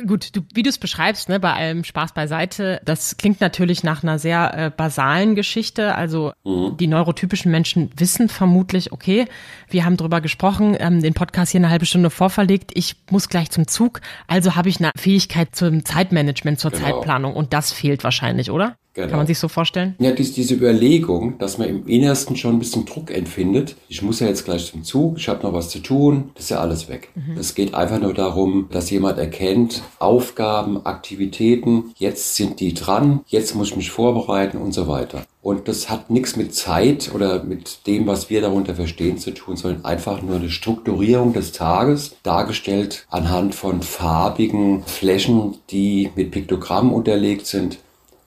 Gut, 0.05 0.35
du, 0.35 0.41
wie 0.53 0.63
du 0.63 0.69
es 0.69 0.77
beschreibst, 0.77 1.29
ne, 1.29 1.39
bei 1.39 1.53
allem 1.53 1.83
Spaß 1.83 2.13
beiseite, 2.13 2.81
das 2.85 3.17
klingt 3.17 3.41
natürlich 3.41 3.83
nach 3.83 4.03
einer 4.03 4.19
sehr 4.19 4.53
äh, 4.53 4.71
basalen 4.75 5.35
Geschichte. 5.35 5.95
Also 5.95 6.33
mhm. 6.43 6.77
die 6.77 6.87
neurotypischen 6.87 7.51
Menschen 7.51 7.91
wissen 7.95 8.27
vermutlich, 8.27 8.91
okay, 8.91 9.25
wir 9.69 9.85
haben 9.85 9.97
drüber 9.97 10.19
gesprochen, 10.21 10.75
ähm, 10.79 11.01
den 11.01 11.13
Podcast 11.13 11.51
hier 11.51 11.59
eine 11.59 11.69
halbe 11.69 11.85
Stunde 11.85 12.09
vorverlegt, 12.09 12.71
ich 12.73 12.95
muss 13.09 13.29
gleich 13.29 13.49
zum 13.51 13.67
Zug, 13.67 14.01
also 14.27 14.55
habe 14.55 14.69
ich 14.69 14.79
eine 14.79 14.91
Fähigkeit 14.95 15.55
zum 15.55 15.85
Zeitmanagement, 15.85 16.59
zur 16.59 16.71
genau. 16.71 16.83
Zeitplanung 16.83 17.33
und 17.33 17.53
das 17.53 17.71
fehlt 17.71 18.03
wahrscheinlich, 18.03 18.51
oder? 18.51 18.75
Genau. 18.93 19.07
Kann 19.07 19.17
man 19.17 19.27
sich 19.27 19.39
so 19.39 19.47
vorstellen? 19.47 19.95
Ja, 19.99 20.11
dies, 20.11 20.33
diese 20.33 20.55
Überlegung, 20.55 21.37
dass 21.37 21.57
man 21.59 21.69
im 21.69 21.87
Innersten 21.87 22.35
schon 22.35 22.55
ein 22.55 22.59
bisschen 22.59 22.85
Druck 22.85 23.11
empfindet. 23.11 23.75
Ich 23.87 24.01
muss 24.01 24.19
ja 24.19 24.27
jetzt 24.27 24.45
gleich 24.45 24.65
zum 24.71 24.83
Zug, 24.83 25.17
ich 25.17 25.29
habe 25.29 25.43
noch 25.43 25.53
was 25.53 25.69
zu 25.69 25.79
tun, 25.79 26.31
das 26.33 26.45
ist 26.45 26.49
ja 26.49 26.59
alles 26.59 26.89
weg. 26.89 27.09
Mhm. 27.13 27.37
Es 27.37 27.53
geht 27.53 27.75
einfach 27.75 27.99
nur 27.99 28.15
darum, 28.15 28.67
dass 28.71 28.89
jemand 28.89 29.19
erkennt, 29.19 29.83
Aufgaben, 29.99 30.85
Aktivitäten, 30.85 31.91
jetzt 31.97 32.35
sind 32.35 32.59
die 32.59 32.73
dran, 32.73 33.21
jetzt 33.27 33.55
muss 33.55 33.69
ich 33.69 33.75
mich 33.77 33.91
vorbereiten 33.91 34.57
und 34.57 34.73
so 34.73 34.87
weiter. 34.87 35.23
Und 35.41 35.67
das 35.67 35.89
hat 35.89 36.09
nichts 36.09 36.35
mit 36.35 36.53
Zeit 36.53 37.11
oder 37.13 37.43
mit 37.43 37.87
dem, 37.87 38.07
was 38.07 38.29
wir 38.29 38.41
darunter 38.41 38.75
verstehen, 38.75 39.19
zu 39.19 39.31
tun, 39.31 39.55
sondern 39.55 39.85
einfach 39.85 40.21
nur 40.21 40.35
eine 40.35 40.49
Strukturierung 40.49 41.31
des 41.33 41.53
Tages, 41.53 42.17
dargestellt 42.23 43.05
anhand 43.09 43.55
von 43.55 43.81
farbigen 43.81 44.83
Flächen, 44.83 45.57
die 45.69 46.09
mit 46.15 46.31
Piktogrammen 46.31 46.91
unterlegt 46.91 47.45
sind 47.45 47.77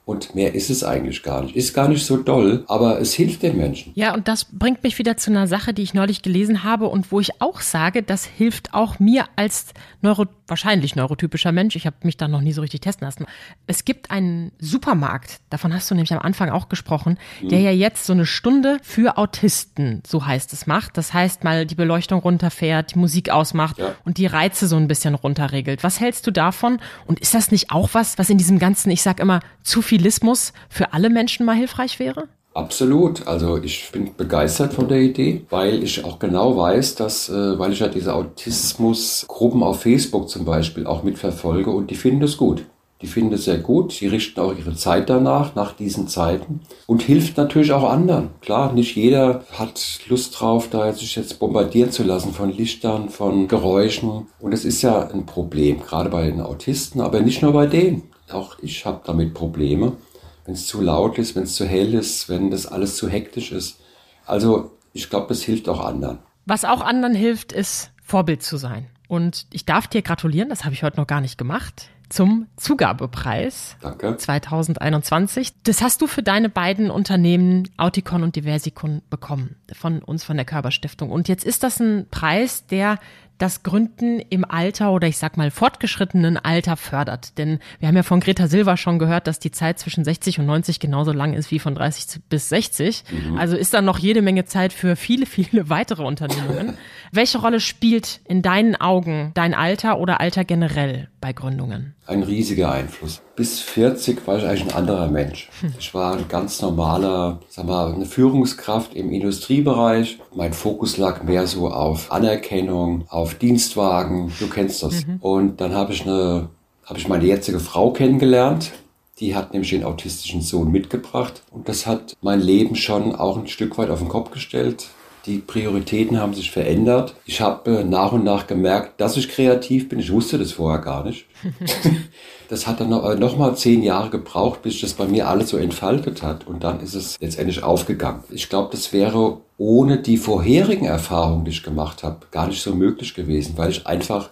und 0.05 0.35
mehr 0.35 0.55
ist 0.55 0.69
es 0.69 0.83
eigentlich 0.83 1.23
gar 1.23 1.43
nicht. 1.43 1.55
Ist 1.55 1.75
gar 1.75 1.89
nicht 1.89 2.05
so 2.05 2.17
doll, 2.17 2.65
aber 2.67 3.01
es 3.01 3.15
hilft 3.15 3.43
den 3.43 3.57
Menschen. 3.57 3.93
Ja, 3.95 4.15
und 4.15 4.27
das 4.27 4.45
bringt 4.45 4.83
mich 4.83 4.99
wieder 4.99 5.17
zu 5.17 5.31
einer 5.31 5.47
Sache, 5.47 5.73
die 5.73 5.83
ich 5.83 5.95
neulich 5.95 6.23
gelesen 6.23 6.65
habe 6.65 6.89
und 6.89 7.13
wo 7.13 7.21
ich 7.21 7.41
auch 7.41 7.61
sage, 7.61 8.03
das 8.03 8.25
hilft 8.25 8.75
auch 8.75 8.99
mir 8.99 9.27
als 9.37 9.67
Neuro, 10.01 10.27
wahrscheinlich 10.53 10.97
neurotypischer 10.97 11.53
Mensch. 11.53 11.77
Ich 11.77 11.87
habe 11.87 11.97
mich 12.03 12.17
da 12.17 12.29
noch 12.29 12.43
nie 12.43 12.53
so 12.53 12.61
richtig 12.61 12.83
testen 12.83 13.07
lassen. 13.07 13.27
Es 13.67 13.85
gibt 13.85 14.11
einen 14.11 14.53
Supermarkt, 14.59 15.41
davon 15.49 15.73
hast 15.73 15.91
du 15.91 15.95
nämlich 15.95 16.13
am 16.13 16.19
Anfang 16.19 16.51
auch 16.51 16.69
gesprochen, 16.69 17.19
mhm. 17.41 17.49
der 17.49 17.61
ja 17.61 17.71
jetzt 17.71 18.05
so 18.05 18.13
eine 18.13 18.27
Stunde 18.27 18.79
für 18.83 19.17
Autisten, 19.17 20.03
so 20.07 20.27
heißt 20.27 20.53
es, 20.53 20.67
macht. 20.67 20.99
Das 20.99 21.15
heißt, 21.15 21.45
mal 21.45 21.65
die 21.65 21.75
Beleuchtung 21.75 22.21
runterfährt, 22.21 22.95
die 22.95 22.99
Musik 22.99 23.31
ausmacht 23.31 23.79
ja. 23.79 23.95
und 24.05 24.19
die 24.19 24.27
Reize 24.27 24.67
so 24.67 24.77
ein 24.77 24.89
bisschen 24.89 25.15
runterregelt. 25.15 25.83
Was 25.83 26.01
hältst 26.01 26.27
du 26.27 26.31
davon? 26.33 26.81
Und 27.07 27.21
ist 27.21 27.35
das 27.35 27.51
nicht 27.51 27.71
auch 27.71 27.91
was, 27.93 28.19
was 28.19 28.29
in 28.29 28.37
diesem 28.37 28.59
ganzen, 28.59 28.91
ich 28.91 29.03
sag 29.03 29.21
immer, 29.21 29.41
zu 29.63 29.81
viel 29.81 30.03
Sophilismus 30.03 30.53
für 30.69 30.93
alle 30.93 31.11
Menschen 31.11 31.47
mal 31.47 31.55
hilfreich 31.55 31.99
wäre? 31.99 32.29
Absolut. 32.55 33.27
Also 33.27 33.57
ich 33.59 33.91
bin 33.93 34.11
begeistert 34.17 34.75
von 34.75 34.89
der 34.89 35.01
Idee, 35.01 35.47
weil 35.49 35.83
ich 35.83 36.05
auch 36.05 36.19
genau 36.19 36.57
weiß, 36.57 36.97
dass, 36.97 37.29
äh, 37.29 37.59
weil 37.59 37.73
ich 37.73 37.81
ja 37.81 37.89
diese 37.89 38.15
Autismusgruppen 38.15 39.63
auf 39.63 39.83
Facebook 39.83 40.29
zum 40.29 40.45
Beispiel 40.45 40.87
auch 40.87 41.03
mitverfolge 41.03 41.71
und 41.71 41.91
die 41.91 41.95
finden 41.95 42.21
das 42.21 42.37
gut. 42.37 42.65
Die 43.01 43.09
finden 43.09 43.35
es 43.35 43.47
sehr 43.47 43.59
gut. 43.59 43.93
Sie 43.93 44.07
richten 44.07 44.39
auch 44.39 44.57
ihre 44.57 44.77
Zeit 44.77 45.11
danach, 45.11 45.57
nach 45.57 45.73
diesen 45.73 46.07
Zeiten 46.07 46.61
und 46.87 47.03
hilft 47.03 47.37
natürlich 47.37 47.73
auch 47.73 47.91
anderen. 47.91 48.31
Klar, 48.41 48.73
nicht 48.73 48.95
jeder 48.95 49.45
hat 49.53 49.99
Lust 50.09 50.39
drauf, 50.39 50.69
da 50.71 50.93
sich 50.93 51.17
jetzt 51.17 51.41
bombardieren 51.41 51.91
zu 51.91 52.05
lassen 52.05 52.33
von 52.33 52.53
Lichtern, 52.53 53.09
von 53.09 53.49
Geräuschen. 53.49 54.29
Und 54.39 54.53
es 54.53 54.65
ist 54.65 54.83
ja 54.83 55.09
ein 55.09 55.27
Problem, 55.27 55.81
gerade 55.81 56.11
bei 56.11 56.27
den 56.31 56.41
Autisten, 56.41 57.01
aber 57.01 57.21
nicht 57.21 57.43
nur 57.43 57.53
bei 57.53 57.67
denen 57.67 58.03
Auch 58.31 58.57
ich 58.63 58.87
habe 58.87 59.01
damit 59.05 59.35
Probleme, 59.35 59.95
wenn 60.45 60.55
es 60.55 60.67
zu 60.67 60.81
laut 60.81 61.19
ist, 61.19 61.37
wenn 61.37 61.45
es 61.45 61.55
zu 61.55 61.67
hell 61.67 61.95
ist, 61.95 62.29
wenn 62.29 62.51
das 62.51 62.67
alles 62.67 62.97
zu 62.97 63.09
hektisch 63.09 63.53
ist. 63.53 63.81
Also 64.27 64.73
ich 64.93 65.11
glaube, 65.11 65.29
das 65.29 65.43
hilft 65.43 65.69
auch 65.69 65.85
anderen. 65.85 66.19
Was 66.47 66.65
auch 66.65 66.81
anderen 66.81 67.15
hilft, 67.15 67.53
ist 67.53 67.91
Vorbild 68.03 68.43
zu 68.43 68.57
sein. 68.57 68.87
Und 69.09 69.47
ich 69.53 69.65
darf 69.65 69.87
dir 69.87 70.03
gratulieren, 70.03 70.49
das 70.49 70.65
habe 70.65 70.75
ich 70.75 70.83
heute 70.83 70.97
noch 70.97 71.07
gar 71.07 71.21
nicht 71.21 71.39
gemacht 71.39 71.89
zum 72.09 72.47
Zugabepreis 72.57 73.77
Danke. 73.81 74.17
2021. 74.17 75.63
Das 75.65 75.81
hast 75.81 76.03
du 76.03 76.07
für 76.07 76.23
deine 76.23 76.49
beiden 76.49 76.91
Unternehmen 76.91 77.69
Auticon 77.79 78.23
und 78.23 78.37
Diversicon 78.37 79.03
bekommen 79.09 79.57
von 79.73 80.03
uns 80.03 80.23
von 80.23 80.37
der 80.37 80.45
Körperstiftung. 80.45 81.11
Und 81.11 81.29
jetzt 81.29 81.45
ist 81.45 81.63
das 81.63 81.81
ein 81.81 82.07
Preis, 82.11 82.67
der 82.67 82.99
das 83.43 83.65
Gründen 83.65 84.21
im 84.21 84.45
Alter 84.45 84.93
oder 84.93 85.09
ich 85.09 85.19
sag 85.19 85.37
mal 85.37 85.51
fortgeschrittenen 85.51 86.37
Alter 86.37 86.77
fördert. 86.77 87.37
Denn 87.39 87.59
wir 87.81 87.89
haben 87.89 87.97
ja 87.97 88.05
von 88.05 88.21
Greta 88.21 88.47
Silva 88.47 88.77
schon 88.77 89.01
gehört, 89.01 89.27
dass 89.27 89.41
die 89.41 89.51
Zeit 89.51 89.81
zwischen 89.81 90.05
60 90.05 90.39
und 90.39 90.47
90 90.47 90.79
genauso 90.79 91.11
lang 91.11 91.35
ist 91.35 91.51
wie 91.51 91.59
von 91.59 91.75
30 91.75 92.23
bis 92.29 92.49
60. 92.51 93.03
Mhm. 93.11 93.39
Also 93.39 93.57
ist 93.57 93.75
da 93.75 93.83
noch 93.83 93.99
jede 93.99 94.23
Menge 94.23 94.45
Zeit 94.45 94.73
für 94.73 94.95
viele, 94.95 95.27
viele 95.27 95.69
weitere 95.69 96.05
Unternehmungen. 96.05 96.79
Welche 97.11 97.39
Rolle 97.39 97.59
spielt 97.59 98.21
in 98.25 98.43
deinen 98.43 98.77
Augen 98.77 99.33
dein 99.35 99.55
Alter 99.55 99.99
oder 99.99 100.21
Alter 100.21 100.45
generell 100.45 101.09
bei 101.21 101.33
Gründungen? 101.33 101.97
Ein 102.05 102.25
riesiger 102.25 102.73
Einfluss. 102.73 103.23
Bis 103.37 103.61
40 103.61 104.27
war 104.27 104.37
ich 104.37 104.45
eigentlich 104.45 104.65
ein 104.65 104.77
anderer 104.77 105.09
Mensch. 105.09 105.51
Hm. 105.61 105.75
Ich 105.79 105.95
war 105.95 106.17
ein 106.17 106.27
ganz 106.29 106.61
normaler, 106.61 107.39
sag 107.49 107.67
mal, 107.67 107.93
eine 107.93 108.07
Führungskraft 108.07 108.95
im 108.95 109.13
Industriebereich. 109.13 110.19
Mein 110.35 110.53
Fokus 110.53 110.97
lag 110.97 111.23
mehr 111.23 111.47
so 111.47 111.71
auf 111.71 112.11
Anerkennung, 112.11 113.05
auf 113.09 113.35
Dienstwagen. 113.35 114.33
Du 114.41 114.49
kennst 114.49 114.83
das. 114.83 115.07
Mhm. 115.07 115.19
Und 115.21 115.61
dann 115.61 115.75
habe 115.75 115.93
ich 115.93 116.03
eine, 116.03 116.49
habe 116.85 116.99
ich 116.99 117.07
meine 117.07 117.25
jetzige 117.25 117.61
Frau 117.61 117.93
kennengelernt. 117.93 118.73
Die 119.21 119.37
hat 119.37 119.53
nämlich 119.53 119.71
den 119.71 119.85
autistischen 119.85 120.43
Sohn 120.43 120.73
mitgebracht. 120.73 121.43
Und 121.53 121.69
das 121.69 121.87
hat 121.87 122.17
mein 122.21 122.41
Leben 122.41 122.75
schon 122.75 123.15
auch 123.15 123.39
ein 123.39 123.47
Stück 123.47 123.79
weit 123.79 123.91
auf 123.91 124.01
den 124.01 124.09
Kopf 124.09 124.33
gestellt. 124.33 124.89
Die 125.27 125.39
Prioritäten 125.39 126.19
haben 126.19 126.35
sich 126.35 126.51
verändert. 126.51 127.15
Ich 127.27 127.41
habe 127.41 127.71
äh, 127.71 127.85
nach 127.85 128.13
und 128.13 128.25
nach 128.25 128.49
gemerkt, 128.49 129.01
dass 129.01 129.17
ich 129.17 129.29
kreativ 129.29 129.89
bin. 129.89 130.01
Ich 130.01 130.13
wusste 130.13 130.37
das 130.37 130.53
vorher 130.53 130.81
gar 130.81 131.05
nicht. 131.05 131.27
das 132.49 132.67
hat 132.67 132.81
dann 132.81 132.91
noch, 132.91 133.09
äh, 133.09 133.15
noch 133.15 133.37
mal 133.37 133.57
zehn 133.57 133.83
Jahre 133.85 134.11
gebraucht, 134.11 134.63
bis 134.63 134.81
das 134.81 134.95
bei 134.95 135.07
mir 135.07 135.29
alles 135.29 135.51
so 135.51 135.59
entfaltet 135.59 136.23
hat. 136.23 136.47
Und 136.49 136.65
dann 136.65 136.81
ist 136.81 136.95
es 136.95 137.21
letztendlich 137.21 137.63
aufgegangen. 137.63 138.25
Ich 138.31 138.49
glaube, 138.49 138.71
das 138.73 138.93
wäre 138.93 139.39
ohne 139.59 139.99
die 139.99 140.17
vorherigen 140.17 140.87
Erfahrungen, 140.87 141.45
die 141.45 141.53
ich 141.53 141.63
gemacht 141.63 142.03
habe, 142.03 142.27
gar 142.33 142.49
nicht 142.49 142.61
so 142.61 142.75
möglich 142.75 143.15
gewesen, 143.15 143.55
weil 143.57 143.71
ich 143.71 143.87
einfach 143.87 144.31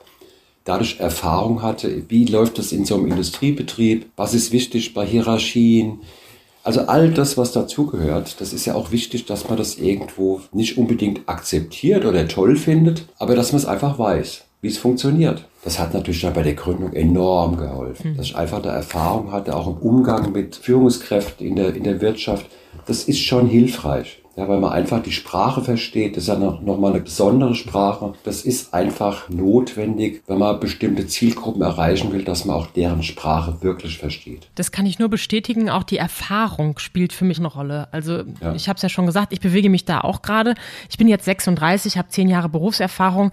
dadurch 0.65 0.99
Erfahrung 0.99 1.63
hatte, 1.63 2.05
wie 2.09 2.25
läuft 2.25 2.59
das 2.59 2.73
in 2.73 2.85
so 2.85 2.97
einem 2.97 3.07
Industriebetrieb, 3.07 4.11
was 4.17 4.35
ist 4.35 4.53
wichtig 4.53 4.93
bei 4.93 5.07
Hierarchien, 5.07 6.01
also 6.63 6.83
all 6.83 7.11
das, 7.11 7.37
was 7.39 7.53
dazugehört, 7.53 8.41
das 8.41 8.53
ist 8.53 8.67
ja 8.67 8.75
auch 8.75 8.93
wichtig, 8.93 9.27
dass 9.27 9.49
man 9.49 9.57
das 9.57 9.79
irgendwo 9.79 10.43
nicht 10.53 10.79
unbedingt 10.79 11.29
akzeptiert 11.29 12.05
oder 12.05 12.29
toll 12.29 12.57
findet, 12.57 13.07
aber 13.19 13.35
dass 13.35 13.53
man 13.53 13.61
es 13.61 13.67
einfach 13.67 13.99
weiß, 13.99 14.45
wie 14.61 14.69
es 14.69 14.79
funktioniert. 14.79 15.45
Das 15.63 15.79
hat 15.79 15.93
natürlich 15.93 16.23
dann 16.23 16.33
bei 16.33 16.43
der 16.43 16.55
Gründung 16.55 16.93
enorm 16.93 17.57
geholfen, 17.57 18.13
mhm. 18.13 18.17
dass 18.17 18.27
ich 18.27 18.37
einfach 18.37 18.63
da 18.63 18.73
Erfahrung 18.73 19.31
hatte, 19.31 19.55
auch 19.55 19.67
im 19.67 19.77
Umgang 19.77 20.33
mit 20.33 20.57
Führungskräften 20.57 21.47
in 21.47 21.57
der, 21.57 21.75
in 21.75 21.85
der 21.85 22.01
Wirtschaft. 22.01 22.47
Das 22.87 23.05
ist 23.05 23.21
schon 23.21 23.47
hilfreich. 23.47 24.21
Ja, 24.37 24.49
weil 24.49 24.61
man 24.61 24.73
einfach 24.73 25.03
die 25.03 25.13
Sprache 25.13 25.61
versteht. 25.61 26.17
Das 26.17 26.23
ist 26.23 26.29
ja 26.29 26.37
noch, 26.37 26.63
noch 26.63 26.79
mal 26.79 26.93
eine 26.93 27.01
besondere 27.01 27.55
Sprache. 27.55 28.15
Das 28.25 28.43
ist 28.43 28.73
einfach 28.73 29.29
notwendig, 29.29 30.23
wenn 30.29 30.39
man 30.39 30.61
bestimmte 30.61 31.07
Zielgruppen 31.07 31.61
erreichen 31.61 32.13
will, 32.13 32.25
dass 32.25 32.45
man 32.45 32.57
auch 32.57 32.69
deren 32.69 33.03
Sprache 33.03 33.61
wirklich 33.61 33.99
versteht. 33.99 34.49
Das 34.55 34.71
kann 34.71 34.87
ich 34.87 35.01
nur 35.01 35.09
bestätigen. 35.09 35.69
Auch 35.69 35.83
die 35.83 35.99
Erfahrung 35.99 36.79
spielt 36.79 37.13
für 37.13 37.25
mich 37.25 37.39
eine 37.39 37.49
Rolle. 37.49 37.93
Also 37.93 38.23
ja. 38.41 38.55
ich 38.55 38.69
habe 38.69 38.77
es 38.77 38.83
ja 38.83 38.89
schon 38.89 39.05
gesagt, 39.05 39.33
ich 39.33 39.41
bewege 39.41 39.69
mich 39.69 39.85
da 39.85 40.01
auch 40.01 40.23
gerade. 40.23 40.55
Ich 40.89 40.97
bin 40.97 41.09
jetzt 41.09 41.25
36, 41.25 41.99
habe 41.99 42.09
zehn 42.09 42.29
Jahre 42.29 42.49
Berufserfahrung 42.49 43.33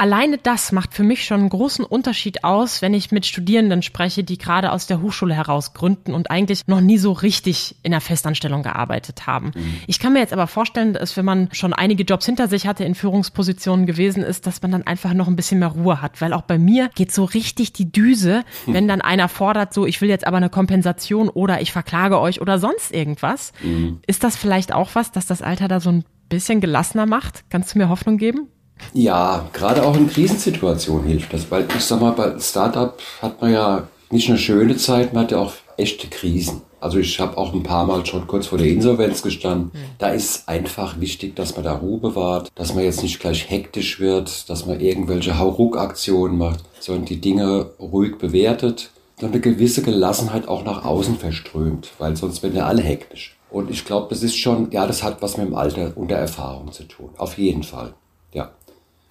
alleine 0.00 0.38
das 0.38 0.72
macht 0.72 0.94
für 0.94 1.02
mich 1.02 1.26
schon 1.26 1.40
einen 1.40 1.48
großen 1.50 1.84
Unterschied 1.84 2.42
aus, 2.42 2.80
wenn 2.80 2.94
ich 2.94 3.12
mit 3.12 3.26
Studierenden 3.26 3.82
spreche, 3.82 4.24
die 4.24 4.38
gerade 4.38 4.72
aus 4.72 4.86
der 4.86 5.02
Hochschule 5.02 5.34
heraus 5.34 5.74
gründen 5.74 6.14
und 6.14 6.30
eigentlich 6.30 6.66
noch 6.66 6.80
nie 6.80 6.96
so 6.96 7.12
richtig 7.12 7.76
in 7.82 7.90
der 7.90 8.00
Festanstellung 8.00 8.62
gearbeitet 8.62 9.26
haben. 9.26 9.52
Mhm. 9.54 9.74
Ich 9.86 9.98
kann 9.98 10.14
mir 10.14 10.20
jetzt 10.20 10.32
aber 10.32 10.46
vorstellen, 10.46 10.94
dass 10.94 11.18
wenn 11.18 11.26
man 11.26 11.50
schon 11.52 11.74
einige 11.74 12.04
Jobs 12.04 12.24
hinter 12.24 12.48
sich 12.48 12.66
hatte, 12.66 12.82
in 12.84 12.94
Führungspositionen 12.94 13.84
gewesen 13.84 14.22
ist, 14.22 14.46
dass 14.46 14.62
man 14.62 14.70
dann 14.70 14.86
einfach 14.86 15.12
noch 15.12 15.28
ein 15.28 15.36
bisschen 15.36 15.58
mehr 15.58 15.68
Ruhe 15.68 16.00
hat, 16.00 16.22
weil 16.22 16.32
auch 16.32 16.42
bei 16.42 16.56
mir 16.56 16.88
geht 16.94 17.12
so 17.12 17.24
richtig 17.24 17.74
die 17.74 17.92
Düse, 17.92 18.42
mhm. 18.64 18.72
wenn 18.72 18.88
dann 18.88 19.02
einer 19.02 19.28
fordert, 19.28 19.74
so 19.74 19.84
ich 19.84 20.00
will 20.00 20.08
jetzt 20.08 20.26
aber 20.26 20.38
eine 20.38 20.48
Kompensation 20.48 21.28
oder 21.28 21.60
ich 21.60 21.72
verklage 21.72 22.18
euch 22.18 22.40
oder 22.40 22.58
sonst 22.58 22.90
irgendwas. 22.90 23.52
Mhm. 23.62 24.00
Ist 24.06 24.24
das 24.24 24.36
vielleicht 24.36 24.72
auch 24.72 24.94
was, 24.94 25.12
dass 25.12 25.26
das 25.26 25.42
Alter 25.42 25.68
da 25.68 25.78
so 25.78 25.90
ein 25.90 26.04
bisschen 26.30 26.62
gelassener 26.62 27.04
macht? 27.04 27.44
Kannst 27.50 27.74
du 27.74 27.78
mir 27.78 27.90
Hoffnung 27.90 28.16
geben? 28.16 28.48
Ja, 28.92 29.48
gerade 29.52 29.84
auch 29.84 29.96
in 29.96 30.08
Krisensituationen 30.08 31.06
hilft 31.06 31.32
das, 31.32 31.50
weil 31.50 31.66
ich 31.76 31.84
sag 31.84 32.00
mal, 32.00 32.12
bei 32.12 32.38
Startup 32.38 32.98
hat 33.22 33.40
man 33.40 33.52
ja 33.52 33.88
nicht 34.10 34.28
eine 34.28 34.38
schöne 34.38 34.76
Zeit, 34.76 35.12
man 35.12 35.24
hat 35.24 35.32
ja 35.32 35.38
auch 35.38 35.52
echte 35.76 36.08
Krisen. 36.08 36.62
Also 36.80 36.98
ich 36.98 37.20
habe 37.20 37.36
auch 37.36 37.52
ein 37.52 37.62
paar 37.62 37.84
Mal 37.84 38.06
schon 38.06 38.26
kurz 38.26 38.46
vor 38.46 38.58
der 38.58 38.68
Insolvenz 38.68 39.22
gestanden. 39.22 39.70
Mhm. 39.72 39.78
Da 39.98 40.08
ist 40.08 40.48
einfach 40.48 40.98
wichtig, 40.98 41.36
dass 41.36 41.54
man 41.54 41.64
da 41.64 41.74
Ruhe 41.74 41.98
bewahrt, 41.98 42.50
dass 42.54 42.74
man 42.74 42.84
jetzt 42.84 43.02
nicht 43.02 43.20
gleich 43.20 43.50
hektisch 43.50 44.00
wird, 44.00 44.48
dass 44.48 44.66
man 44.66 44.80
irgendwelche 44.80 45.38
Hauruck-Aktionen 45.38 46.38
macht, 46.38 46.64
sondern 46.80 47.04
die 47.04 47.20
Dinge 47.20 47.70
ruhig 47.78 48.16
bewertet 48.16 48.90
und 49.20 49.28
eine 49.28 49.40
gewisse 49.40 49.82
Gelassenheit 49.82 50.48
auch 50.48 50.64
nach 50.64 50.84
außen 50.84 51.16
verströmt, 51.18 51.90
weil 51.98 52.16
sonst 52.16 52.42
werden 52.42 52.56
ja 52.56 52.66
alle 52.66 52.82
hektisch. 52.82 53.36
Und 53.50 53.70
ich 53.70 53.84
glaube, 53.84 54.06
das 54.08 54.22
ist 54.22 54.36
schon, 54.36 54.70
ja, 54.70 54.86
das 54.86 55.02
hat 55.02 55.20
was 55.20 55.36
mit 55.36 55.48
dem 55.48 55.54
Alter 55.54 55.92
und 55.96 56.10
der 56.10 56.18
Erfahrung 56.18 56.72
zu 56.72 56.84
tun. 56.84 57.10
Auf 57.18 57.36
jeden 57.36 57.62
Fall. 57.62 57.94
Ja. 58.32 58.52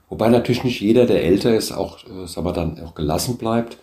Wobei 0.10 0.30
natürlich 0.30 0.64
nicht 0.64 0.82
jeder, 0.82 1.06
der 1.06 1.24
älter 1.24 1.56
ist, 1.56 1.72
auch, 1.72 2.00
äh, 2.06 2.28
sagen 2.28 2.46
wir 2.48 2.54
dann, 2.54 2.84
auch 2.84 2.96
gelassen 2.96 3.38
bleibt. 3.38 3.78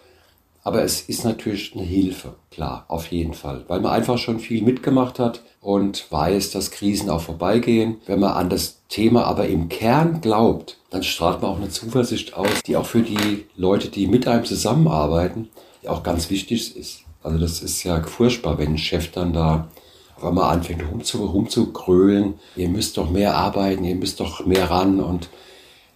Aber 0.63 0.83
es 0.83 1.03
ist 1.03 1.25
natürlich 1.25 1.77
eine 1.77 1.85
Hilfe, 1.85 2.35
klar, 2.51 2.87
auf 2.89 3.13
jeden 3.13 3.35
Fall. 3.35 3.65
Weil 3.69 3.79
man 3.79 3.93
einfach 3.93 4.19
schon 4.19 4.41
viel 4.41 4.63
mitgemacht 4.63 5.21
hat 5.21 5.43
und 5.61 6.11
weiß, 6.11 6.51
dass 6.51 6.73
Krisen 6.73 7.09
auch 7.09 7.21
vorbeigehen. 7.21 7.99
Wenn 8.07 8.19
man 8.19 8.33
an 8.33 8.51
das 8.51 8.81
Thema 8.89 9.27
aber 9.27 9.47
im 9.47 9.69
Kern 9.69 10.21
glaubt, 10.21 10.79
dann 10.91 11.05
strahlt 11.05 11.41
man 11.41 11.53
auch 11.53 11.59
eine 11.59 11.69
Zuversicht 11.69 12.35
aus, 12.35 12.65
die 12.67 12.77
auch 12.77 12.87
für 12.87 13.03
die 13.03 13.47
Leute, 13.57 13.89
die 13.89 14.09
mit 14.09 14.27
einem 14.27 14.45
zusammenarbeiten, 14.45 15.51
auch 15.87 16.03
ganz 16.03 16.31
wichtig 16.31 16.77
ist. 16.77 17.03
Also 17.23 17.39
das 17.39 17.63
ist 17.63 17.85
ja 17.85 18.03
furchtbar, 18.03 18.59
wenn 18.59 18.73
ein 18.73 18.79
Chef 18.79 19.13
dann 19.13 19.33
da 19.33 19.69
auf 20.17 20.25
einmal 20.25 20.53
anfängt 20.53 20.83
rumzugrölen, 20.91 22.35
ihr 22.57 22.69
müsst 22.69 22.97
doch 22.97 23.11
mehr 23.11 23.37
arbeiten, 23.37 23.85
ihr 23.85 23.95
müsst 23.95 24.19
doch 24.19 24.45
mehr 24.47 24.69
ran 24.69 25.01
und 25.01 25.29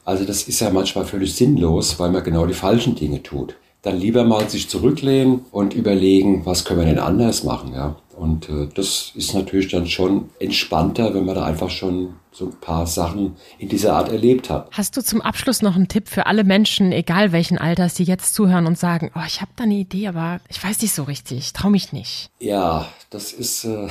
also 0.04 0.24
das 0.24 0.44
ist 0.44 0.60
ja 0.60 0.70
manchmal 0.70 1.04
völlig 1.04 1.34
sinnlos, 1.34 1.98
weil 1.98 2.10
man 2.10 2.24
genau 2.24 2.46
die 2.46 2.54
falschen 2.54 2.94
Dinge 2.94 3.22
tut. 3.22 3.56
Dann 3.82 3.98
lieber 3.98 4.24
mal 4.24 4.48
sich 4.48 4.68
zurücklehnen 4.68 5.46
und 5.52 5.74
überlegen, 5.74 6.44
was 6.44 6.64
können 6.64 6.80
wir 6.80 6.86
denn 6.86 6.98
anders 6.98 7.44
machen, 7.44 7.72
ja. 7.72 7.96
Und 8.20 8.50
äh, 8.50 8.68
das 8.74 9.12
ist 9.14 9.34
natürlich 9.34 9.68
dann 9.68 9.86
schon 9.86 10.28
entspannter, 10.38 11.14
wenn 11.14 11.24
man 11.24 11.36
da 11.36 11.46
einfach 11.46 11.70
schon 11.70 12.16
so 12.32 12.46
ein 12.46 12.60
paar 12.60 12.86
Sachen 12.86 13.36
in 13.58 13.70
dieser 13.70 13.94
Art 13.94 14.12
erlebt 14.12 14.50
hat. 14.50 14.68
Hast 14.72 14.96
du 14.98 15.02
zum 15.02 15.22
Abschluss 15.22 15.62
noch 15.62 15.74
einen 15.74 15.88
Tipp 15.88 16.06
für 16.06 16.26
alle 16.26 16.44
Menschen, 16.44 16.92
egal 16.92 17.32
welchen 17.32 17.56
Alters, 17.56 17.94
die 17.94 18.04
jetzt 18.04 18.34
zuhören 18.34 18.66
und 18.66 18.78
sagen, 18.78 19.10
oh, 19.14 19.22
ich 19.26 19.40
habe 19.40 19.52
da 19.56 19.64
eine 19.64 19.74
Idee, 19.74 20.08
aber 20.08 20.40
ich 20.50 20.62
weiß 20.62 20.82
nicht 20.82 20.94
so 20.94 21.04
richtig, 21.04 21.38
ich 21.38 21.52
traue 21.54 21.70
mich 21.70 21.94
nicht. 21.94 22.30
Ja, 22.40 22.86
das 23.08 23.32
ist, 23.32 23.64
äh, 23.64 23.88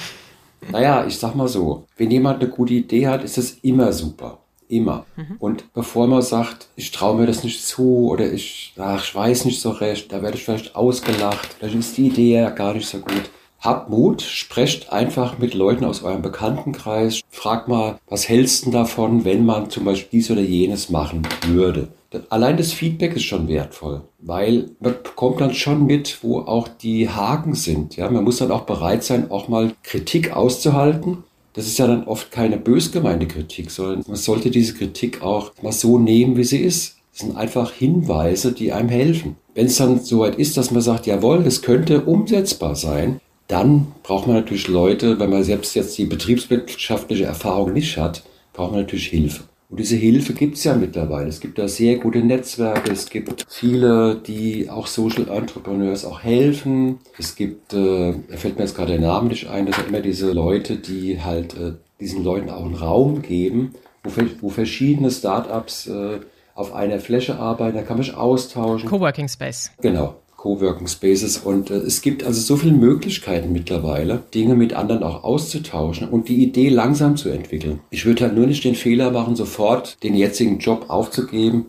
naja, 0.70 1.06
ich 1.06 1.16
sag 1.16 1.34
mal 1.34 1.48
so, 1.48 1.86
wenn 1.96 2.10
jemand 2.10 2.42
eine 2.42 2.50
gute 2.50 2.74
Idee 2.74 3.08
hat, 3.08 3.24
ist 3.24 3.38
es 3.38 3.52
immer 3.62 3.94
super. 3.94 4.43
Immer. 4.74 5.06
Mhm. 5.14 5.36
Und 5.38 5.72
bevor 5.72 6.08
man 6.08 6.20
sagt, 6.20 6.66
ich 6.74 6.90
traue 6.90 7.16
mir 7.16 7.26
das 7.26 7.44
nicht 7.44 7.64
zu 7.64 8.08
oder 8.08 8.32
ich, 8.32 8.72
ach, 8.76 9.04
ich 9.04 9.14
weiß 9.14 9.44
nicht 9.44 9.60
so 9.60 9.70
recht, 9.70 10.12
da 10.12 10.20
werde 10.20 10.36
ich 10.36 10.44
vielleicht 10.44 10.74
ausgelacht, 10.74 11.54
vielleicht 11.58 11.76
ist 11.76 11.96
die 11.96 12.08
Idee 12.08 12.34
ja 12.34 12.50
gar 12.50 12.74
nicht 12.74 12.88
so 12.88 12.98
gut. 12.98 13.30
Habt 13.60 13.88
Mut, 13.88 14.20
sprecht 14.20 14.92
einfach 14.92 15.38
mit 15.38 15.54
Leuten 15.54 15.84
aus 15.84 16.02
eurem 16.02 16.22
Bekanntenkreis, 16.22 17.20
fragt 17.30 17.68
mal, 17.68 18.00
was 18.08 18.28
hältst 18.28 18.66
du 18.66 18.72
davon, 18.72 19.24
wenn 19.24 19.46
man 19.46 19.70
zum 19.70 19.84
Beispiel 19.84 20.18
dies 20.18 20.30
oder 20.30 20.42
jenes 20.42 20.90
machen 20.90 21.22
würde. 21.46 21.88
Allein 22.30 22.56
das 22.56 22.72
Feedback 22.72 23.14
ist 23.14 23.24
schon 23.24 23.46
wertvoll, 23.46 24.02
weil 24.18 24.70
man 24.80 24.94
bekommt 25.04 25.40
dann 25.40 25.54
schon 25.54 25.86
mit, 25.86 26.18
wo 26.22 26.40
auch 26.40 26.66
die 26.66 27.08
Haken 27.08 27.54
sind. 27.54 27.96
Ja, 27.96 28.10
man 28.10 28.24
muss 28.24 28.38
dann 28.38 28.50
auch 28.50 28.62
bereit 28.62 29.04
sein, 29.04 29.30
auch 29.30 29.46
mal 29.46 29.72
Kritik 29.84 30.36
auszuhalten 30.36 31.24
das 31.54 31.66
ist 31.66 31.78
ja 31.78 31.86
dann 31.86 32.04
oft 32.04 32.30
keine 32.30 32.58
bös 32.58 32.92
gemeinte 32.92 33.26
Kritik, 33.26 33.70
sondern 33.70 34.04
man 34.06 34.16
sollte 34.16 34.50
diese 34.50 34.74
Kritik 34.74 35.22
auch 35.22 35.52
mal 35.62 35.72
so 35.72 35.98
nehmen, 35.98 36.36
wie 36.36 36.44
sie 36.44 36.58
ist. 36.58 36.96
Das 37.12 37.20
sind 37.20 37.36
einfach 37.36 37.72
Hinweise, 37.72 38.52
die 38.52 38.72
einem 38.72 38.88
helfen. 38.88 39.36
Wenn 39.54 39.66
es 39.66 39.76
dann 39.76 40.00
soweit 40.00 40.34
ist, 40.34 40.56
dass 40.56 40.72
man 40.72 40.82
sagt, 40.82 41.06
jawohl, 41.06 41.44
das 41.44 41.62
könnte 41.62 42.02
umsetzbar 42.02 42.74
sein, 42.74 43.20
dann 43.46 43.86
braucht 44.02 44.26
man 44.26 44.36
natürlich 44.36 44.66
Leute, 44.66 45.20
wenn 45.20 45.30
man 45.30 45.44
selbst 45.44 45.76
jetzt 45.76 45.96
die 45.96 46.06
betriebswirtschaftliche 46.06 47.24
Erfahrung 47.24 47.72
nicht 47.72 47.96
hat, 47.98 48.24
braucht 48.52 48.72
man 48.72 48.80
natürlich 48.80 49.06
Hilfe. 49.06 49.44
Und 49.74 49.80
diese 49.80 49.96
Hilfe 49.96 50.34
gibt 50.34 50.56
es 50.56 50.62
ja 50.62 50.76
mittlerweile. 50.76 51.28
Es 51.28 51.40
gibt 51.40 51.58
da 51.58 51.66
sehr 51.66 51.96
gute 51.96 52.20
Netzwerke, 52.20 52.92
es 52.92 53.10
gibt 53.10 53.44
viele, 53.48 54.14
die 54.14 54.70
auch 54.70 54.86
Social 54.86 55.28
Entrepreneurs 55.28 56.04
auch 56.04 56.22
helfen. 56.22 57.00
Es 57.18 57.34
gibt, 57.34 57.72
äh, 57.72 58.14
da 58.30 58.36
fällt 58.36 58.56
mir 58.56 58.66
jetzt 58.66 58.76
gerade 58.76 58.92
der 58.92 59.00
Name 59.00 59.30
nicht 59.30 59.48
ein, 59.48 59.66
das 59.66 59.74
sind 59.74 59.88
immer 59.88 59.98
diese 59.98 60.30
Leute, 60.30 60.76
die 60.76 61.20
halt 61.20 61.54
äh, 61.54 61.72
diesen 61.98 62.22
Leuten 62.22 62.50
auch 62.50 62.64
einen 62.64 62.76
Raum 62.76 63.22
geben, 63.22 63.74
wo, 64.04 64.12
wo 64.42 64.48
verschiedene 64.48 65.10
Startups 65.10 65.88
äh, 65.88 66.20
auf 66.54 66.72
einer 66.72 67.00
Fläche 67.00 67.40
arbeiten, 67.40 67.76
da 67.76 67.82
kann 67.82 67.96
man 67.96 68.04
sich 68.04 68.14
austauschen. 68.14 68.88
Coworking 68.88 69.26
Space. 69.26 69.72
Genau. 69.82 70.14
Coworking 70.44 70.88
Spaces 70.88 71.38
und 71.38 71.70
äh, 71.70 71.76
es 71.76 72.02
gibt 72.02 72.22
also 72.22 72.38
so 72.38 72.56
viele 72.56 72.74
Möglichkeiten 72.74 73.50
mittlerweile, 73.50 74.24
Dinge 74.34 74.54
mit 74.54 74.74
anderen 74.74 75.02
auch 75.02 75.24
auszutauschen 75.24 76.06
und 76.06 76.28
die 76.28 76.42
Idee 76.42 76.68
langsam 76.68 77.16
zu 77.16 77.30
entwickeln. 77.30 77.80
Ich 77.88 78.04
würde 78.04 78.24
halt 78.24 78.34
nur 78.34 78.46
nicht 78.46 78.62
den 78.62 78.74
Fehler 78.74 79.10
machen, 79.10 79.36
sofort 79.36 80.02
den 80.02 80.14
jetzigen 80.14 80.58
Job 80.58 80.90
aufzugeben, 80.90 81.64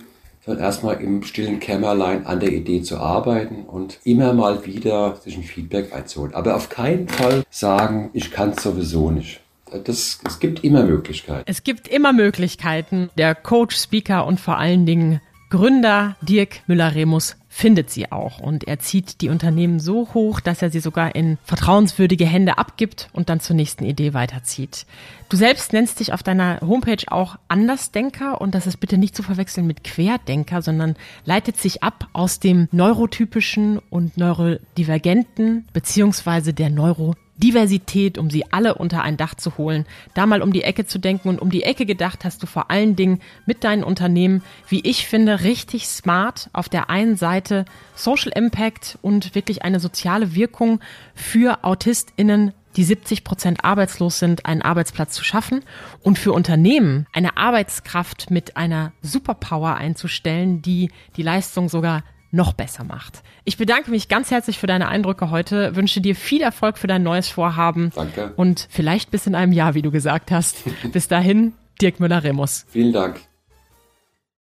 sondern 0.46 0.66
erstmal 0.66 1.02
im 1.02 1.24
stillen 1.24 1.62
Kämmerlein 1.62 2.26
an 2.26 2.42
der 2.42 2.52
Idee 2.52 2.82
zu 2.82 2.98
arbeiten 2.98 3.64
und 3.64 4.00
immer 4.04 4.34
mal 4.34 4.66
wieder 4.66 5.16
sich 5.24 5.38
ein 5.38 5.44
Feedback 5.44 5.96
einzuholen. 5.96 6.34
Aber 6.34 6.58
auf 6.58 6.68
keinen 6.68 7.08
Fall 7.08 7.44
sagen, 7.50 8.10
ich 8.12 8.30
kann 8.30 8.50
es 8.50 8.64
sowieso 8.64 9.10
nicht. 9.10 9.40
Das, 9.86 10.20
es 10.28 10.40
gibt 10.40 10.66
immer 10.66 10.84
Möglichkeiten. 10.84 11.44
Es 11.46 11.64
gibt 11.64 11.88
immer 11.88 12.12
Möglichkeiten. 12.12 13.10
Der 13.18 13.36
Coach, 13.36 13.78
Speaker 13.78 14.28
und 14.28 14.42
vor 14.42 14.58
allen 14.58 14.86
Dingen 14.86 15.22
Gründer 15.50 16.18
Dirk 16.22 16.62
Müller-Remus 16.68 17.38
findet 17.56 17.90
sie 17.90 18.12
auch 18.12 18.42
und 18.42 18.66
er 18.68 18.80
zieht 18.80 19.22
die 19.22 19.30
Unternehmen 19.30 19.80
so 19.80 20.14
hoch, 20.14 20.42
dass 20.42 20.62
er 20.62 20.70
sie 20.72 20.82
sogar 20.82 21.16
in 21.16 21.38
vertrauenswürdige 21.46 22.26
Hände 22.26 22.58
abgibt 22.58 23.08
und 23.14 23.30
dann 23.30 23.40
zur 23.40 23.56
nächsten 23.56 23.86
Idee 23.86 24.14
weiterzieht. 24.14 24.86
Du 25.30 25.38
selbst 25.38 25.72
nennst 25.72 26.02
dich 26.02 26.12
auf 26.12 26.22
deiner 26.22 26.60
Homepage 26.60 27.06
auch 27.08 27.38
Andersdenker 27.48 28.42
und 28.42 28.56
das 28.56 28.68
ist 28.68 28.82
bitte 28.82 28.98
nicht 28.98 29.16
zu 29.16 29.24
verwechseln 29.24 29.68
mit 29.68 29.86
Querdenker, 29.86 30.62
sondern 30.62 30.98
leitet 31.24 31.56
sich 31.56 31.82
ab 31.82 32.10
aus 32.12 32.42
dem 32.42 32.68
neurotypischen 32.74 33.80
und 33.90 34.18
neurodivergenten 34.18 35.66
beziehungsweise 35.72 36.54
der 36.54 36.70
Neuro 36.70 37.16
Diversität, 37.38 38.18
um 38.18 38.30
sie 38.30 38.52
alle 38.52 38.76
unter 38.76 39.04
ein 39.04 39.18
Dach 39.18 39.36
zu 39.36 39.58
holen, 39.58 39.86
da 40.14 40.26
mal 40.26 40.42
um 40.42 40.54
die 40.54 40.64
Ecke 40.64 40.86
zu 40.86 41.00
denken 41.00 41.30
und 41.30 41.42
um 41.42 41.50
die 41.50 41.64
Ecke 41.64 41.86
gedacht 41.86 42.24
hast 42.24 42.42
du 42.42 42.48
vor 42.48 42.72
allen 42.72 42.96
Dingen 42.96 43.20
mit 43.46 43.64
deinen 43.64 43.84
Unternehmen, 43.84 44.42
wie 44.70 44.82
ich 44.82 45.06
finde, 45.06 45.44
richtig 45.44 45.88
smart 45.88 46.50
auf 46.54 46.70
der 46.70 46.90
einen 46.90 47.18
Seite 47.18 47.66
Social 47.96 48.32
Impact 48.34 48.98
und 49.02 49.36
wirklich 49.36 49.64
eine 49.64 49.80
soziale 49.80 50.36
Wirkung 50.36 50.80
für 51.14 51.64
AutistInnen 51.64 52.54
die 52.76 52.84
70 52.84 53.24
Prozent 53.24 53.64
arbeitslos 53.64 54.20
sind, 54.20 54.46
einen 54.46 54.62
Arbeitsplatz 54.62 55.14
zu 55.14 55.24
schaffen 55.24 55.62
und 56.02 56.20
für 56.20 56.34
Unternehmen 56.34 57.08
eine 57.14 57.38
Arbeitskraft 57.38 58.32
mit 58.32 58.58
einer 58.58 58.92
Superpower 59.02 59.76
einzustellen, 59.76 60.62
die 60.62 60.92
die 61.16 61.24
Leistung 61.24 61.70
sogar 61.70 62.04
noch 62.36 62.54
besser 62.54 62.84
macht. 62.84 63.24
Ich 63.44 63.58
bedanke 63.58 63.90
mich 63.90 64.08
ganz 64.08 64.30
herzlich 64.30 64.60
für 64.60 64.68
deine 64.68 64.88
Eindrücke 64.88 65.32
heute, 65.32 65.76
wünsche 65.76 66.02
dir 66.02 66.16
viel 66.16 66.42
Erfolg 66.42 66.78
für 66.78 66.88
dein 66.88 67.04
neues 67.04 67.30
Vorhaben. 67.30 67.92
Danke. 67.96 68.34
Und 68.36 68.68
vielleicht 68.70 69.12
bis 69.12 69.26
in 69.26 69.36
einem 69.36 69.52
Jahr, 69.52 69.74
wie 69.74 69.82
du 69.82 69.92
gesagt 69.92 70.32
hast. 70.32 70.58
bis 70.92 71.08
dahin, 71.08 71.54
Dirk 71.82 72.00
Müller-Remus. 72.00 72.66
Vielen 72.70 72.94
Dank. 72.94 73.22